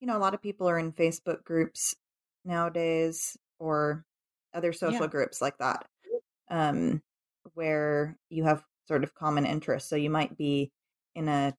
you 0.00 0.06
know, 0.06 0.16
a 0.16 0.18
lot 0.18 0.34
of 0.34 0.42
people 0.42 0.68
are 0.68 0.78
in 0.78 0.92
Facebook 0.92 1.44
groups 1.44 1.94
nowadays 2.44 3.36
or 3.58 4.04
other 4.54 4.72
social 4.72 5.02
yeah. 5.02 5.06
groups 5.06 5.40
like 5.42 5.58
that 5.58 5.86
um, 6.50 7.02
where 7.54 8.16
you 8.28 8.44
have 8.44 8.64
sort 8.88 9.04
of 9.04 9.14
common 9.14 9.46
interests. 9.46 9.88
So 9.88 9.96
you 9.96 10.10
might 10.10 10.36
be 10.36 10.72
in 11.14 11.28
a 11.28 11.54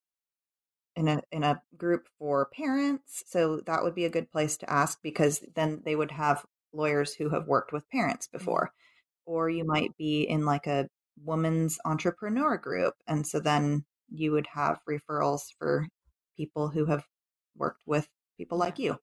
in 0.96 1.08
a 1.08 1.22
in 1.32 1.44
a 1.44 1.62
group 1.78 2.08
for 2.20 2.50
parents. 2.54 3.24
So 3.28 3.62
that 3.66 3.84
would 3.84 3.96
be 3.96 4.06
a 4.06 4.10
good 4.10 4.32
place 4.32 4.58
to 4.58 4.70
ask 4.70 5.00
because 5.02 5.44
then 5.56 5.82
they 5.86 5.96
would 5.96 6.12
have 6.12 6.46
lawyers 6.74 7.14
who 7.14 7.30
have 7.30 7.48
worked 7.48 7.74
with 7.74 7.90
parents 7.90 8.28
mm-hmm. 8.28 8.38
before. 8.38 8.72
Or 9.26 9.50
you 9.50 9.64
might 9.66 9.96
be 9.98 10.24
in 10.24 10.46
like 10.46 10.68
a 10.68 10.88
women's 11.24 11.78
entrepreneur 11.86 12.58
group. 12.58 12.96
And 13.08 13.26
so 13.26 13.40
then 13.40 13.86
you 14.10 14.32
would 14.32 14.48
have 14.54 14.82
referrals 14.90 15.42
for 15.58 15.88
people 16.36 16.70
who 16.70 16.86
have 16.86 17.06
worked 17.56 17.84
with 17.86 18.08
people 18.38 18.58
like 18.58 18.80
you. 18.80 18.98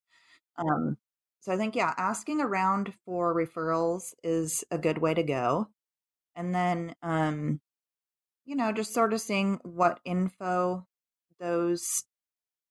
Um, 0.56 0.96
so 1.40 1.52
I 1.52 1.56
think, 1.56 1.76
yeah, 1.76 1.94
asking 1.96 2.40
around 2.40 2.92
for 3.04 3.34
referrals 3.34 4.12
is 4.24 4.64
a 4.70 4.78
good 4.78 4.98
way 4.98 5.14
to 5.14 5.22
go 5.22 5.68
and 6.38 6.54
then 6.54 6.94
um 7.02 7.60
you 8.48 8.56
know 8.56 8.72
just 8.72 8.94
sort 8.94 9.12
of 9.12 9.20
seeing 9.20 9.60
what 9.62 10.00
info 10.06 10.86
those 11.38 12.04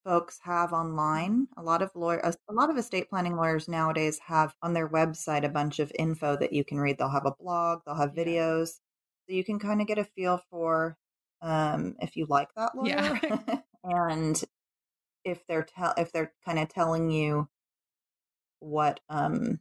folks 0.03 0.39
have 0.43 0.73
online 0.73 1.47
a 1.55 1.61
lot 1.61 1.81
of 1.83 1.91
lawyer 1.93 2.19
a 2.19 2.53
lot 2.53 2.69
of 2.69 2.77
estate 2.77 3.09
planning 3.09 3.35
lawyers 3.35 3.67
nowadays 3.67 4.19
have 4.25 4.55
on 4.63 4.73
their 4.73 4.89
website 4.89 5.45
a 5.45 5.49
bunch 5.49 5.77
of 5.77 5.91
info 5.99 6.35
that 6.35 6.51
you 6.51 6.63
can 6.63 6.79
read 6.79 6.97
they'll 6.97 7.09
have 7.09 7.27
a 7.27 7.35
blog 7.39 7.79
they'll 7.85 7.95
have 7.95 8.13
videos 8.13 8.79
so 9.27 9.35
you 9.35 9.43
can 9.43 9.59
kind 9.59 9.79
of 9.79 9.87
get 9.87 9.99
a 9.99 10.03
feel 10.03 10.41
for 10.49 10.97
um 11.43 11.95
if 11.99 12.15
you 12.15 12.25
like 12.27 12.49
that 12.55 12.75
lawyer 12.75 13.19
yeah. 13.21 13.59
and 13.83 14.43
if 15.23 15.45
they're 15.47 15.67
tell 15.77 15.93
if 15.97 16.11
they're 16.11 16.33
kind 16.43 16.57
of 16.57 16.67
telling 16.69 17.11
you 17.11 17.47
what 18.59 18.99
um 19.09 19.59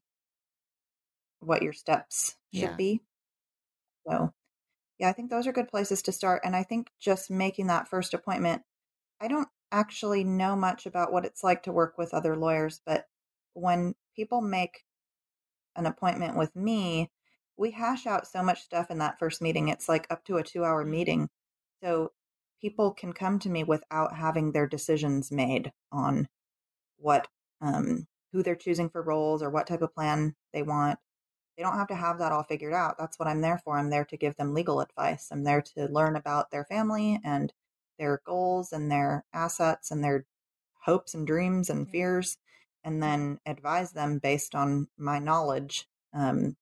what 1.41 1.63
your 1.63 1.75
steps 1.75 2.37
should 2.55 2.63
yeah. 2.63 2.77
be 2.77 3.03
so, 4.09 4.33
yeah, 4.99 5.09
I 5.09 5.13
think 5.13 5.31
those 5.31 5.47
are 5.47 5.53
good 5.53 5.69
places 5.69 6.03
to 6.03 6.13
start. 6.13 6.43
And 6.45 6.57
I 6.57 6.63
think 6.63 6.91
just 6.99 7.31
making 7.31 7.67
that 7.67 7.89
first 7.89 8.15
appointment, 8.15 8.63
I 9.21 9.29
don't 9.29 9.49
actually 9.73 10.25
know 10.25 10.57
much 10.57 10.87
about 10.87 11.13
what 11.13 11.25
it's 11.25 11.45
like 11.45 11.63
to 11.65 11.73
work 11.73 11.99
with 11.99 12.15
other 12.15 12.37
lawyers, 12.37 12.81
but 12.87 13.07
when 13.55 13.95
people 14.15 14.41
make 14.41 14.85
an 15.75 15.87
appointment 15.87 16.37
with 16.37 16.55
me, 16.55 17.11
we 17.57 17.71
hash 17.71 18.07
out 18.07 18.27
so 18.27 18.43
much 18.43 18.63
stuff 18.63 18.91
in 18.91 18.99
that 18.99 19.19
first 19.19 19.41
meeting. 19.41 19.69
It's 19.69 19.89
like 19.89 20.07
up 20.11 20.25
to 20.27 20.37
a 20.37 20.43
two 20.43 20.65
hour 20.65 20.83
mm-hmm. 20.83 20.91
meeting. 20.91 21.29
So 21.83 22.13
people 22.61 22.93
can 22.93 23.13
come 23.13 23.39
to 23.41 23.51
me 23.51 23.65
without 23.65 24.17
having 24.17 24.53
their 24.53 24.67
decisions 24.67 25.31
made 25.31 25.73
on 25.93 26.29
what, 26.99 27.29
um, 27.61 28.07
who 28.33 28.43
they're 28.43 28.55
choosing 28.55 28.89
for 28.89 29.03
roles 29.03 29.43
or 29.43 29.51
what 29.51 29.67
type 29.67 29.83
of 29.83 29.95
plan 29.95 30.35
they 30.53 30.63
want. 30.63 30.99
They 31.57 31.63
don't 31.63 31.79
have 31.79 31.89
to 31.89 31.95
have 31.95 32.19
that 32.19 32.33
all 32.33 32.43
figured 32.43 32.75
out. 32.75 32.97
That's 32.99 33.19
what 33.19 33.29
I'm 33.29 33.41
there 33.41 33.59
for. 33.59 33.79
I'm 33.79 33.91
there 33.91 34.05
to 34.05 34.17
give 34.17 34.37
them 34.37 34.55
legal 34.55 34.81
advice. 34.81 35.29
I'm 35.31 35.45
there 35.45 35.63
to 35.63 35.87
learn 35.87 36.17
about 36.17 36.51
their 36.51 36.65
family 36.65 37.21
and 37.25 37.53
their 37.99 38.21
goals 38.27 38.73
and 38.73 38.91
their 38.91 39.25
assets 39.33 39.91
and 39.91 40.05
their 40.05 40.27
hopes 40.85 41.15
and 41.15 41.27
dreams 41.27 41.71
and 41.71 41.89
fears, 41.89 42.39
and 42.85 43.03
then 43.03 43.41
advise 43.47 43.93
them 43.93 44.19
based 44.19 44.55
on 44.55 44.89
my 44.99 45.19
knowledge 45.19 45.89
um, 46.13 46.57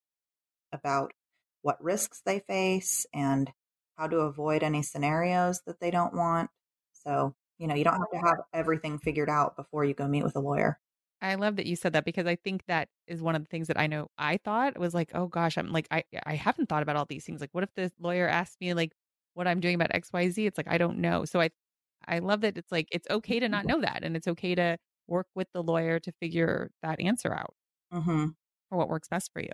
about 0.71 1.13
what 1.61 1.83
risks 1.83 2.21
they 2.25 2.39
face 2.39 3.05
and 3.13 3.51
how 3.97 4.07
to 4.07 4.17
avoid 4.17 4.63
any 4.63 4.81
scenarios 4.81 5.61
that 5.65 5.79
they 5.79 5.91
don't 5.91 6.13
want. 6.13 6.49
So, 6.93 7.35
you 7.57 7.67
know, 7.67 7.75
you 7.75 7.83
don't 7.83 7.99
have 7.99 8.11
to 8.11 8.27
have 8.27 8.37
everything 8.53 8.97
figured 8.99 9.29
out 9.29 9.55
before 9.55 9.85
you 9.85 9.93
go 9.93 10.07
meet 10.07 10.23
with 10.23 10.35
a 10.35 10.39
lawyer. 10.41 10.79
I 11.21 11.35
love 11.35 11.55
that 11.55 11.65
you 11.65 11.75
said 11.75 11.93
that 11.93 12.05
because 12.05 12.27
I 12.27 12.35
think 12.35 12.65
that 12.67 12.89
is 13.07 13.21
one 13.21 13.35
of 13.35 13.41
the 13.41 13.47
things 13.47 13.67
that 13.67 13.79
I 13.79 13.87
know 13.87 14.07
I 14.17 14.37
thought 14.37 14.77
was 14.77 14.93
like, 14.93 15.11
oh 15.13 15.27
gosh, 15.27 15.57
I'm 15.57 15.71
like, 15.71 15.87
I, 15.89 16.03
I 16.25 16.35
haven't 16.35 16.69
thought 16.69 16.83
about 16.83 16.95
all 16.95 17.05
these 17.05 17.23
things. 17.23 17.41
Like, 17.41 17.49
what 17.53 17.63
if 17.63 17.73
the 17.75 17.91
lawyer 17.99 18.27
asked 18.27 18.59
me 18.59 18.73
like 18.73 18.91
what 19.33 19.47
I'm 19.47 19.59
doing 19.59 19.75
about 19.75 19.91
XYZ? 19.91 20.45
It's 20.45 20.57
like, 20.57 20.67
I 20.69 20.77
don't 20.77 20.99
know. 20.99 21.25
So 21.25 21.41
I, 21.41 21.49
I 22.07 22.19
love 22.19 22.41
that 22.41 22.57
it's 22.57 22.71
like, 22.71 22.87
it's 22.91 23.09
okay 23.09 23.39
to 23.39 23.49
not 23.49 23.65
know 23.65 23.81
that. 23.81 24.03
And 24.03 24.15
it's 24.15 24.27
okay 24.27 24.55
to 24.55 24.77
work 25.07 25.27
with 25.35 25.47
the 25.53 25.63
lawyer 25.63 25.99
to 25.99 26.11
figure 26.19 26.71
that 26.83 26.99
answer 26.99 27.33
out 27.33 27.53
mm-hmm. 27.93 28.27
for 28.69 28.77
what 28.77 28.89
works 28.89 29.07
best 29.07 29.31
for 29.33 29.41
you. 29.41 29.53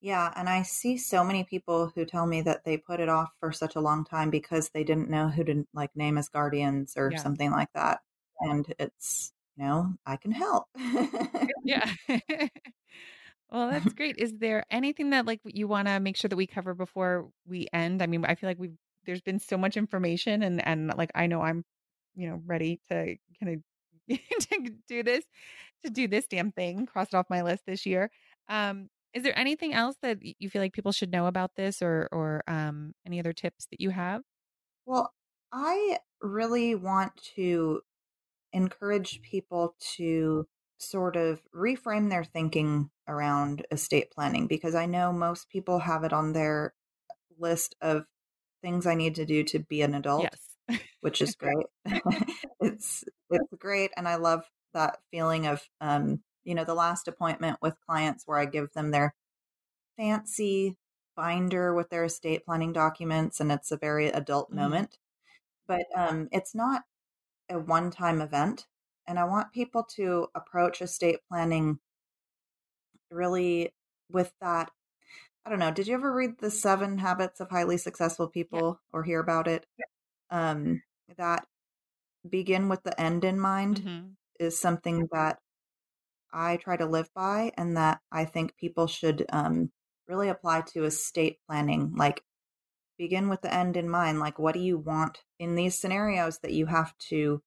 Yeah. 0.00 0.32
And 0.36 0.48
I 0.48 0.62
see 0.62 0.96
so 0.96 1.22
many 1.22 1.44
people 1.44 1.92
who 1.94 2.04
tell 2.04 2.26
me 2.26 2.42
that 2.42 2.64
they 2.64 2.76
put 2.76 3.00
it 3.00 3.08
off 3.08 3.30
for 3.40 3.52
such 3.52 3.76
a 3.76 3.80
long 3.80 4.04
time 4.04 4.30
because 4.30 4.70
they 4.70 4.84
didn't 4.84 5.10
know 5.10 5.28
who 5.28 5.44
to 5.44 5.66
like 5.72 5.90
name 5.94 6.18
as 6.18 6.28
guardians 6.28 6.94
or 6.96 7.10
yeah. 7.12 7.18
something 7.18 7.50
like 7.50 7.72
that. 7.74 8.00
And 8.40 8.66
it's, 8.78 9.32
you 9.56 9.64
know, 9.64 9.94
I 10.06 10.16
can 10.16 10.32
help. 10.32 10.64
yeah. 11.64 11.90
well, 13.50 13.70
that's 13.70 13.92
great. 13.92 14.16
Is 14.18 14.32
there 14.38 14.64
anything 14.70 15.10
that 15.10 15.26
like 15.26 15.40
you 15.44 15.68
want 15.68 15.88
to 15.88 16.00
make 16.00 16.16
sure 16.16 16.28
that 16.28 16.36
we 16.36 16.46
cover 16.46 16.74
before 16.74 17.28
we 17.46 17.68
end? 17.72 18.02
I 18.02 18.06
mean, 18.06 18.24
I 18.24 18.34
feel 18.34 18.50
like 18.50 18.58
we've, 18.58 18.76
there's 19.06 19.20
been 19.20 19.38
so 19.38 19.56
much 19.56 19.76
information 19.76 20.42
and, 20.42 20.66
and 20.66 20.92
like, 20.96 21.10
I 21.14 21.26
know 21.26 21.42
I'm, 21.42 21.64
you 22.14 22.28
know, 22.28 22.40
ready 22.46 22.80
to 22.90 23.16
kind 23.40 23.56
of 23.56 24.18
to 24.50 24.70
do 24.88 25.02
this, 25.02 25.24
to 25.84 25.90
do 25.90 26.08
this 26.08 26.26
damn 26.26 26.52
thing, 26.52 26.86
cross 26.86 27.08
it 27.08 27.14
off 27.14 27.26
my 27.30 27.42
list 27.42 27.64
this 27.66 27.86
year. 27.86 28.10
Um, 28.48 28.88
is 29.14 29.22
there 29.22 29.38
anything 29.38 29.72
else 29.72 29.96
that 30.02 30.18
you 30.20 30.50
feel 30.50 30.60
like 30.60 30.72
people 30.72 30.92
should 30.92 31.12
know 31.12 31.26
about 31.26 31.52
this 31.56 31.80
or 31.80 32.08
or 32.10 32.42
um, 32.48 32.94
any 33.06 33.20
other 33.20 33.32
tips 33.32 33.66
that 33.70 33.80
you 33.80 33.90
have? 33.90 34.22
Well, 34.86 35.14
I 35.52 35.98
really 36.20 36.74
want 36.74 37.12
to 37.36 37.80
encourage 38.54 39.20
people 39.22 39.74
to 39.96 40.46
sort 40.78 41.16
of 41.16 41.42
reframe 41.54 42.10
their 42.10 42.24
thinking 42.24 42.90
around 43.06 43.66
estate 43.70 44.10
planning 44.10 44.46
because 44.46 44.74
I 44.74 44.86
know 44.86 45.12
most 45.12 45.50
people 45.50 45.80
have 45.80 46.04
it 46.04 46.12
on 46.12 46.32
their 46.32 46.74
list 47.38 47.76
of 47.80 48.04
things 48.62 48.86
I 48.86 48.94
need 48.94 49.14
to 49.16 49.26
do 49.26 49.44
to 49.44 49.58
be 49.58 49.82
an 49.82 49.94
adult, 49.94 50.28
yes. 50.68 50.80
which 51.00 51.20
is 51.20 51.34
great. 51.36 51.66
it's 52.60 53.04
it's 53.30 53.54
great 53.58 53.90
and 53.96 54.08
I 54.08 54.16
love 54.16 54.44
that 54.72 54.98
feeling 55.10 55.46
of 55.46 55.62
um 55.80 56.20
you 56.44 56.54
know, 56.54 56.64
the 56.64 56.74
last 56.74 57.08
appointment 57.08 57.58
with 57.60 57.80
clients 57.86 58.24
where 58.26 58.38
I 58.38 58.44
give 58.44 58.72
them 58.72 58.90
their 58.90 59.14
fancy 59.96 60.76
binder 61.16 61.74
with 61.74 61.90
their 61.90 62.04
estate 62.04 62.44
planning 62.44 62.72
documents, 62.72 63.40
and 63.40 63.50
it's 63.50 63.72
a 63.72 63.76
very 63.76 64.08
adult 64.08 64.48
mm-hmm. 64.48 64.60
moment. 64.60 64.98
But 65.66 65.86
um, 65.96 66.28
it's 66.30 66.54
not 66.54 66.82
a 67.50 67.58
one 67.58 67.90
time 67.90 68.20
event. 68.20 68.66
And 69.06 69.18
I 69.18 69.24
want 69.24 69.52
people 69.52 69.84
to 69.96 70.28
approach 70.34 70.80
estate 70.80 71.18
planning 71.30 71.78
really 73.10 73.74
with 74.10 74.32
that. 74.40 74.70
I 75.44 75.50
don't 75.50 75.58
know. 75.58 75.70
Did 75.70 75.86
you 75.88 75.94
ever 75.94 76.12
read 76.12 76.38
The 76.38 76.50
Seven 76.50 76.98
Habits 76.98 77.40
of 77.40 77.50
Highly 77.50 77.76
Successful 77.76 78.28
People 78.28 78.80
yeah. 78.80 78.98
or 78.98 79.02
hear 79.02 79.20
about 79.20 79.46
it? 79.46 79.66
Yeah. 79.78 79.84
Um, 80.30 80.82
that 81.18 81.46
begin 82.28 82.68
with 82.68 82.82
the 82.82 82.98
end 82.98 83.24
in 83.24 83.38
mind 83.38 83.80
mm-hmm. 83.80 84.06
is 84.40 84.58
something 84.58 85.08
that 85.12 85.38
I 86.32 86.56
try 86.56 86.76
to 86.76 86.86
live 86.86 87.10
by 87.14 87.52
and 87.56 87.76
that 87.76 88.00
I 88.10 88.24
think 88.24 88.56
people 88.56 88.86
should 88.86 89.26
um, 89.28 89.70
really 90.08 90.28
apply 90.28 90.62
to 90.72 90.84
estate 90.84 91.38
planning. 91.46 91.92
Like, 91.94 92.22
begin 92.98 93.28
with 93.28 93.42
the 93.42 93.52
end 93.52 93.76
in 93.76 93.88
mind. 93.88 94.20
Like, 94.20 94.38
what 94.38 94.54
do 94.54 94.60
you 94.60 94.78
want 94.78 95.18
in 95.38 95.54
these 95.54 95.78
scenarios 95.78 96.38
that 96.38 96.52
you 96.52 96.66
have 96.66 96.96
to 97.10 97.42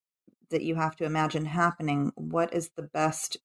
that 0.49 0.63
you 0.63 0.75
have 0.75 0.95
to 0.97 1.05
imagine 1.05 1.45
happening? 1.45 2.11
What 2.15 2.53
is 2.53 2.69
the 2.75 2.83
best 2.83 3.37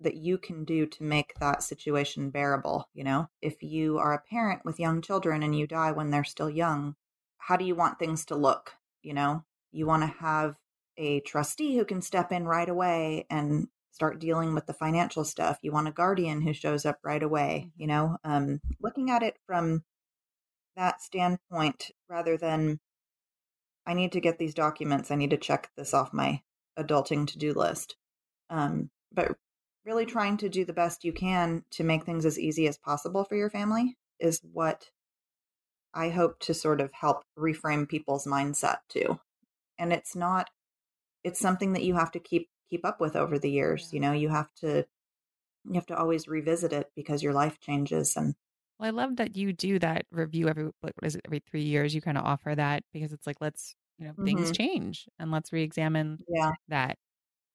that 0.00 0.16
you 0.16 0.38
can 0.38 0.64
do 0.64 0.86
to 0.86 1.02
make 1.02 1.34
that 1.40 1.62
situation 1.62 2.30
bearable? 2.30 2.88
You 2.94 3.04
know, 3.04 3.28
if 3.42 3.62
you 3.62 3.98
are 3.98 4.14
a 4.14 4.22
parent 4.30 4.64
with 4.64 4.80
young 4.80 5.02
children 5.02 5.42
and 5.42 5.56
you 5.56 5.66
die 5.66 5.92
when 5.92 6.10
they're 6.10 6.24
still 6.24 6.50
young, 6.50 6.96
how 7.38 7.56
do 7.56 7.64
you 7.64 7.74
want 7.74 7.98
things 7.98 8.24
to 8.26 8.36
look? 8.36 8.72
You 9.02 9.14
know, 9.14 9.44
you 9.72 9.86
want 9.86 10.02
to 10.02 10.18
have 10.18 10.56
a 10.96 11.20
trustee 11.20 11.76
who 11.76 11.84
can 11.84 12.02
step 12.02 12.32
in 12.32 12.46
right 12.46 12.68
away 12.68 13.26
and 13.30 13.68
start 13.92 14.18
dealing 14.18 14.54
with 14.54 14.66
the 14.66 14.72
financial 14.72 15.24
stuff. 15.24 15.58
You 15.62 15.72
want 15.72 15.88
a 15.88 15.92
guardian 15.92 16.40
who 16.40 16.52
shows 16.52 16.86
up 16.86 16.98
right 17.02 17.22
away, 17.22 17.66
mm-hmm. 17.66 17.80
you 17.80 17.86
know, 17.86 18.16
um, 18.24 18.60
looking 18.80 19.10
at 19.10 19.22
it 19.22 19.36
from 19.46 19.82
that 20.80 21.02
standpoint 21.02 21.90
rather 22.08 22.38
than 22.38 22.80
I 23.86 23.92
need 23.92 24.12
to 24.12 24.20
get 24.20 24.38
these 24.38 24.54
documents, 24.54 25.10
I 25.10 25.14
need 25.14 25.30
to 25.30 25.36
check 25.36 25.70
this 25.76 25.92
off 25.92 26.14
my 26.14 26.40
adulting 26.78 27.26
to 27.28 27.38
do 27.38 27.52
list. 27.52 27.96
Um, 28.48 28.88
but 29.12 29.36
really 29.84 30.06
trying 30.06 30.38
to 30.38 30.48
do 30.48 30.64
the 30.64 30.72
best 30.72 31.04
you 31.04 31.12
can 31.12 31.64
to 31.72 31.84
make 31.84 32.04
things 32.04 32.24
as 32.24 32.38
easy 32.38 32.66
as 32.66 32.78
possible 32.78 33.24
for 33.24 33.36
your 33.36 33.50
family 33.50 33.98
is 34.18 34.40
what 34.52 34.86
I 35.92 36.08
hope 36.08 36.38
to 36.40 36.54
sort 36.54 36.80
of 36.80 36.92
help 36.92 37.24
reframe 37.38 37.86
people's 37.86 38.26
mindset 38.26 38.78
to. 38.90 39.20
And 39.78 39.92
it's 39.92 40.16
not, 40.16 40.48
it's 41.24 41.40
something 41.40 41.74
that 41.74 41.84
you 41.84 41.94
have 41.94 42.12
to 42.12 42.20
keep 42.20 42.48
keep 42.70 42.86
up 42.86 43.00
with 43.00 43.16
over 43.16 43.38
the 43.38 43.50
years. 43.50 43.90
Yeah. 43.92 43.96
You 43.96 44.00
know, 44.00 44.12
you 44.12 44.28
have 44.30 44.48
to 44.60 44.86
you 45.64 45.74
have 45.74 45.86
to 45.86 45.98
always 45.98 46.26
revisit 46.26 46.72
it 46.72 46.90
because 46.96 47.22
your 47.22 47.34
life 47.34 47.60
changes 47.60 48.16
and 48.16 48.34
well, 48.80 48.88
I 48.88 48.90
love 48.90 49.16
that 49.16 49.36
you 49.36 49.52
do 49.52 49.78
that 49.80 50.06
review 50.10 50.48
every 50.48 50.70
what 50.80 50.94
is 51.02 51.14
it 51.14 51.20
every 51.26 51.42
three 51.50 51.62
years. 51.62 51.94
You 51.94 52.00
kind 52.00 52.16
of 52.16 52.24
offer 52.24 52.54
that 52.54 52.82
because 52.92 53.12
it's 53.12 53.26
like 53.26 53.36
let's 53.40 53.74
you 53.98 54.06
know 54.06 54.14
things 54.24 54.44
mm-hmm. 54.44 54.52
change 54.52 55.06
and 55.18 55.30
let's 55.30 55.52
reexamine 55.52 56.18
yeah. 56.28 56.52
that. 56.68 56.96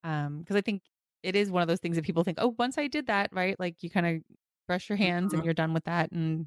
Um, 0.03 0.39
because 0.39 0.55
I 0.55 0.61
think 0.61 0.83
it 1.23 1.35
is 1.35 1.49
one 1.49 1.63
of 1.63 1.67
those 1.67 1.79
things 1.79 1.95
that 1.95 2.05
people 2.05 2.23
think, 2.23 2.37
oh, 2.39 2.53
once 2.59 2.77
I 2.77 2.87
did 2.87 3.07
that, 3.07 3.31
right? 3.33 3.59
Like 3.59 3.81
you 3.81 3.89
kind 3.89 4.05
of 4.05 4.21
brush 4.67 4.87
your 4.87 4.97
hands 4.97 5.29
mm-hmm. 5.29 5.37
and 5.37 5.45
you're 5.45 5.55
done 5.55 5.73
with 5.73 5.85
that, 5.85 6.11
and 6.11 6.45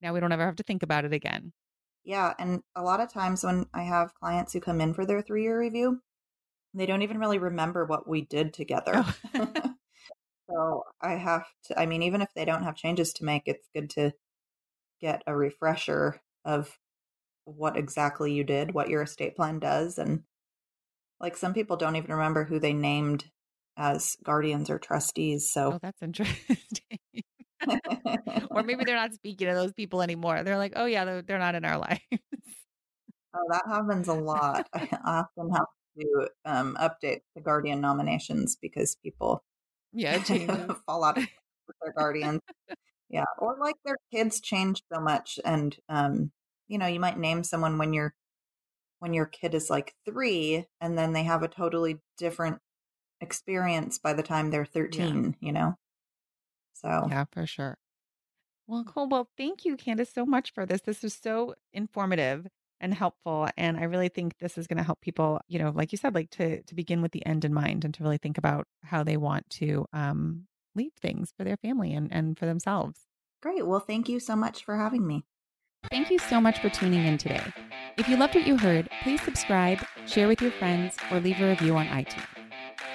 now 0.00 0.14
we 0.14 0.20
don't 0.20 0.32
ever 0.32 0.46
have 0.46 0.56
to 0.56 0.62
think 0.62 0.82
about 0.82 1.04
it 1.04 1.12
again. 1.12 1.52
Yeah, 2.02 2.32
and 2.38 2.62
a 2.74 2.82
lot 2.82 3.00
of 3.00 3.12
times 3.12 3.44
when 3.44 3.66
I 3.74 3.82
have 3.82 4.14
clients 4.14 4.54
who 4.54 4.60
come 4.60 4.80
in 4.80 4.94
for 4.94 5.04
their 5.04 5.20
three 5.20 5.42
year 5.42 5.58
review, 5.58 6.00
they 6.72 6.86
don't 6.86 7.02
even 7.02 7.18
really 7.18 7.38
remember 7.38 7.84
what 7.84 8.08
we 8.08 8.22
did 8.22 8.54
together. 8.54 9.04
Oh. 9.34 9.52
so 10.48 10.84
I 11.00 11.14
have 11.14 11.46
to, 11.64 11.78
I 11.78 11.86
mean, 11.86 12.02
even 12.02 12.20
if 12.20 12.28
they 12.34 12.44
don't 12.44 12.64
have 12.64 12.76
changes 12.76 13.12
to 13.14 13.24
make, 13.24 13.42
it's 13.46 13.68
good 13.74 13.90
to 13.90 14.12
get 15.00 15.22
a 15.26 15.36
refresher 15.36 16.20
of 16.44 16.78
what 17.44 17.76
exactly 17.76 18.32
you 18.32 18.44
did, 18.44 18.74
what 18.74 18.88
your 18.88 19.02
estate 19.02 19.36
plan 19.36 19.58
does. 19.58 19.98
And 19.98 20.22
like 21.20 21.36
some 21.36 21.54
people 21.54 21.76
don't 21.76 21.96
even 21.96 22.12
remember 22.12 22.44
who 22.44 22.58
they 22.58 22.72
named 22.72 23.24
as 23.76 24.16
guardians 24.22 24.70
or 24.70 24.78
trustees. 24.78 25.50
So 25.50 25.74
oh, 25.74 25.78
that's 25.82 26.02
interesting. 26.02 26.58
or 28.50 28.62
maybe 28.62 28.84
they're 28.86 28.96
not 28.96 29.14
speaking 29.14 29.48
to 29.48 29.54
those 29.54 29.72
people 29.72 30.02
anymore. 30.02 30.42
They're 30.42 30.58
like, 30.58 30.74
oh, 30.76 30.86
yeah, 30.86 31.04
they're, 31.04 31.22
they're 31.22 31.38
not 31.38 31.54
in 31.54 31.64
our 31.64 31.78
lives. 31.78 32.00
Oh, 33.36 33.46
that 33.50 33.64
happens 33.66 34.06
a 34.06 34.14
lot. 34.14 34.68
I 34.72 34.88
often 35.04 35.50
have 35.50 35.66
to 35.98 36.28
um, 36.44 36.76
update 36.80 37.22
the 37.34 37.40
guardian 37.40 37.80
nominations 37.80 38.56
because 38.62 38.96
people 39.02 39.42
yeah 39.94 40.18
fall 40.86 41.04
out 41.04 41.16
with 41.16 41.28
their 41.82 41.92
guardians. 41.96 42.40
yeah, 43.08 43.24
or 43.38 43.56
like 43.58 43.76
their 43.84 43.96
kids 44.12 44.40
change 44.40 44.82
so 44.92 45.00
much, 45.00 45.38
and 45.44 45.76
um, 45.88 46.32
you 46.68 46.78
know, 46.78 46.86
you 46.86 47.00
might 47.00 47.18
name 47.18 47.44
someone 47.44 47.78
when 47.78 47.92
you're 47.92 48.14
when 48.98 49.14
your 49.14 49.26
kid 49.26 49.54
is 49.54 49.70
like 49.70 49.94
three, 50.04 50.66
and 50.80 50.98
then 50.98 51.12
they 51.12 51.22
have 51.22 51.42
a 51.42 51.48
totally 51.48 51.98
different 52.18 52.58
experience 53.20 53.98
by 53.98 54.12
the 54.12 54.22
time 54.22 54.50
they're 54.50 54.64
13 54.64 55.24
yeah. 55.24 55.46
you 55.46 55.52
know? 55.52 55.74
So 56.74 57.06
yeah 57.10 57.24
for 57.30 57.46
sure. 57.46 57.78
Well 58.66 58.84
cool 58.84 59.08
well 59.08 59.28
thank 59.36 59.64
you 59.64 59.76
candace 59.76 60.12
so 60.12 60.24
much 60.26 60.52
for 60.52 60.66
this. 60.66 60.82
This 60.82 61.02
was 61.02 61.14
so 61.14 61.54
informative 61.72 62.46
and 62.80 62.94
helpful 62.94 63.48
and 63.56 63.76
i 63.76 63.84
really 63.84 64.08
think 64.08 64.36
this 64.38 64.58
is 64.58 64.66
going 64.66 64.76
to 64.76 64.82
help 64.82 65.00
people 65.00 65.40
you 65.48 65.58
know 65.58 65.70
like 65.74 65.92
you 65.92 65.98
said 65.98 66.14
like 66.14 66.30
to 66.30 66.62
to 66.62 66.74
begin 66.74 67.02
with 67.02 67.12
the 67.12 67.24
end 67.26 67.44
in 67.44 67.52
mind 67.54 67.84
and 67.84 67.94
to 67.94 68.02
really 68.02 68.18
think 68.18 68.38
about 68.38 68.66
how 68.82 69.02
they 69.02 69.16
want 69.16 69.48
to 69.50 69.86
um 69.92 70.46
leave 70.74 70.92
things 71.00 71.32
for 71.36 71.44
their 71.44 71.56
family 71.56 71.94
and 71.94 72.12
and 72.12 72.38
for 72.38 72.46
themselves. 72.46 73.00
Great 73.42 73.66
well 73.66 73.80
thank 73.80 74.08
you 74.08 74.20
so 74.20 74.36
much 74.36 74.64
for 74.64 74.76
having 74.76 75.06
me. 75.06 75.24
Thank 75.90 76.10
you 76.10 76.18
so 76.18 76.40
much 76.40 76.60
for 76.60 76.70
tuning 76.70 77.04
in 77.04 77.18
today. 77.18 77.42
If 77.98 78.08
you 78.08 78.16
loved 78.16 78.34
what 78.34 78.46
you 78.46 78.56
heard 78.56 78.88
please 79.02 79.22
subscribe 79.22 79.78
share 80.06 80.28
with 80.28 80.40
your 80.40 80.52
friends 80.52 80.96
or 81.10 81.20
leave 81.20 81.40
a 81.40 81.48
review 81.48 81.76
on 81.76 81.86
itunes. 81.86 82.26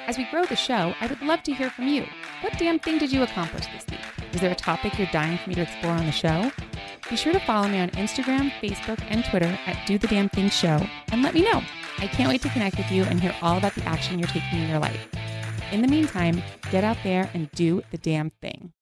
As 0.07 0.17
we 0.17 0.25
grow 0.31 0.45
the 0.45 0.55
show 0.55 0.93
i 0.99 1.07
would 1.07 1.21
love 1.21 1.43
to 1.43 1.53
hear 1.53 1.69
from 1.69 1.87
you. 1.87 2.05
What 2.41 2.57
damn 2.57 2.79
thing 2.79 2.97
did 2.97 3.11
you 3.11 3.23
accomplish 3.23 3.65
this 3.67 3.85
week? 3.89 3.99
Is 4.33 4.41
there 4.41 4.51
a 4.51 4.55
topic 4.55 4.97
you're 4.97 5.07
dying 5.11 5.37
for 5.37 5.49
me 5.49 5.55
to 5.55 5.61
explore 5.61 5.93
on 5.93 6.05
the 6.05 6.11
show? 6.11 6.51
Be 7.09 7.15
sure 7.15 7.33
to 7.33 7.39
follow 7.39 7.67
me 7.67 7.79
on 7.79 7.89
Instagram, 7.91 8.51
Facebook, 8.61 8.99
and 9.09 9.25
Twitter 9.25 9.57
at 9.65 9.87
Do 9.87 9.97
the 9.97 10.05
Damn 10.05 10.29
Thing 10.29 10.47
Show 10.49 10.79
and 11.11 11.23
let 11.23 11.33
me 11.33 11.41
know. 11.41 11.63
I 11.97 12.05
can't 12.05 12.29
wait 12.29 12.43
to 12.43 12.49
connect 12.49 12.77
with 12.77 12.91
you 12.91 13.03
and 13.03 13.19
hear 13.19 13.35
all 13.41 13.57
about 13.57 13.73
the 13.73 13.83
action 13.85 14.19
you're 14.19 14.27
taking 14.27 14.59
in 14.59 14.69
your 14.69 14.77
life. 14.77 15.07
In 15.71 15.81
the 15.81 15.87
meantime, 15.87 16.43
get 16.71 16.83
out 16.83 16.97
there 17.03 17.29
and 17.33 17.49
do 17.51 17.81
the 17.89 17.97
damn 17.97 18.29
thing. 18.29 18.73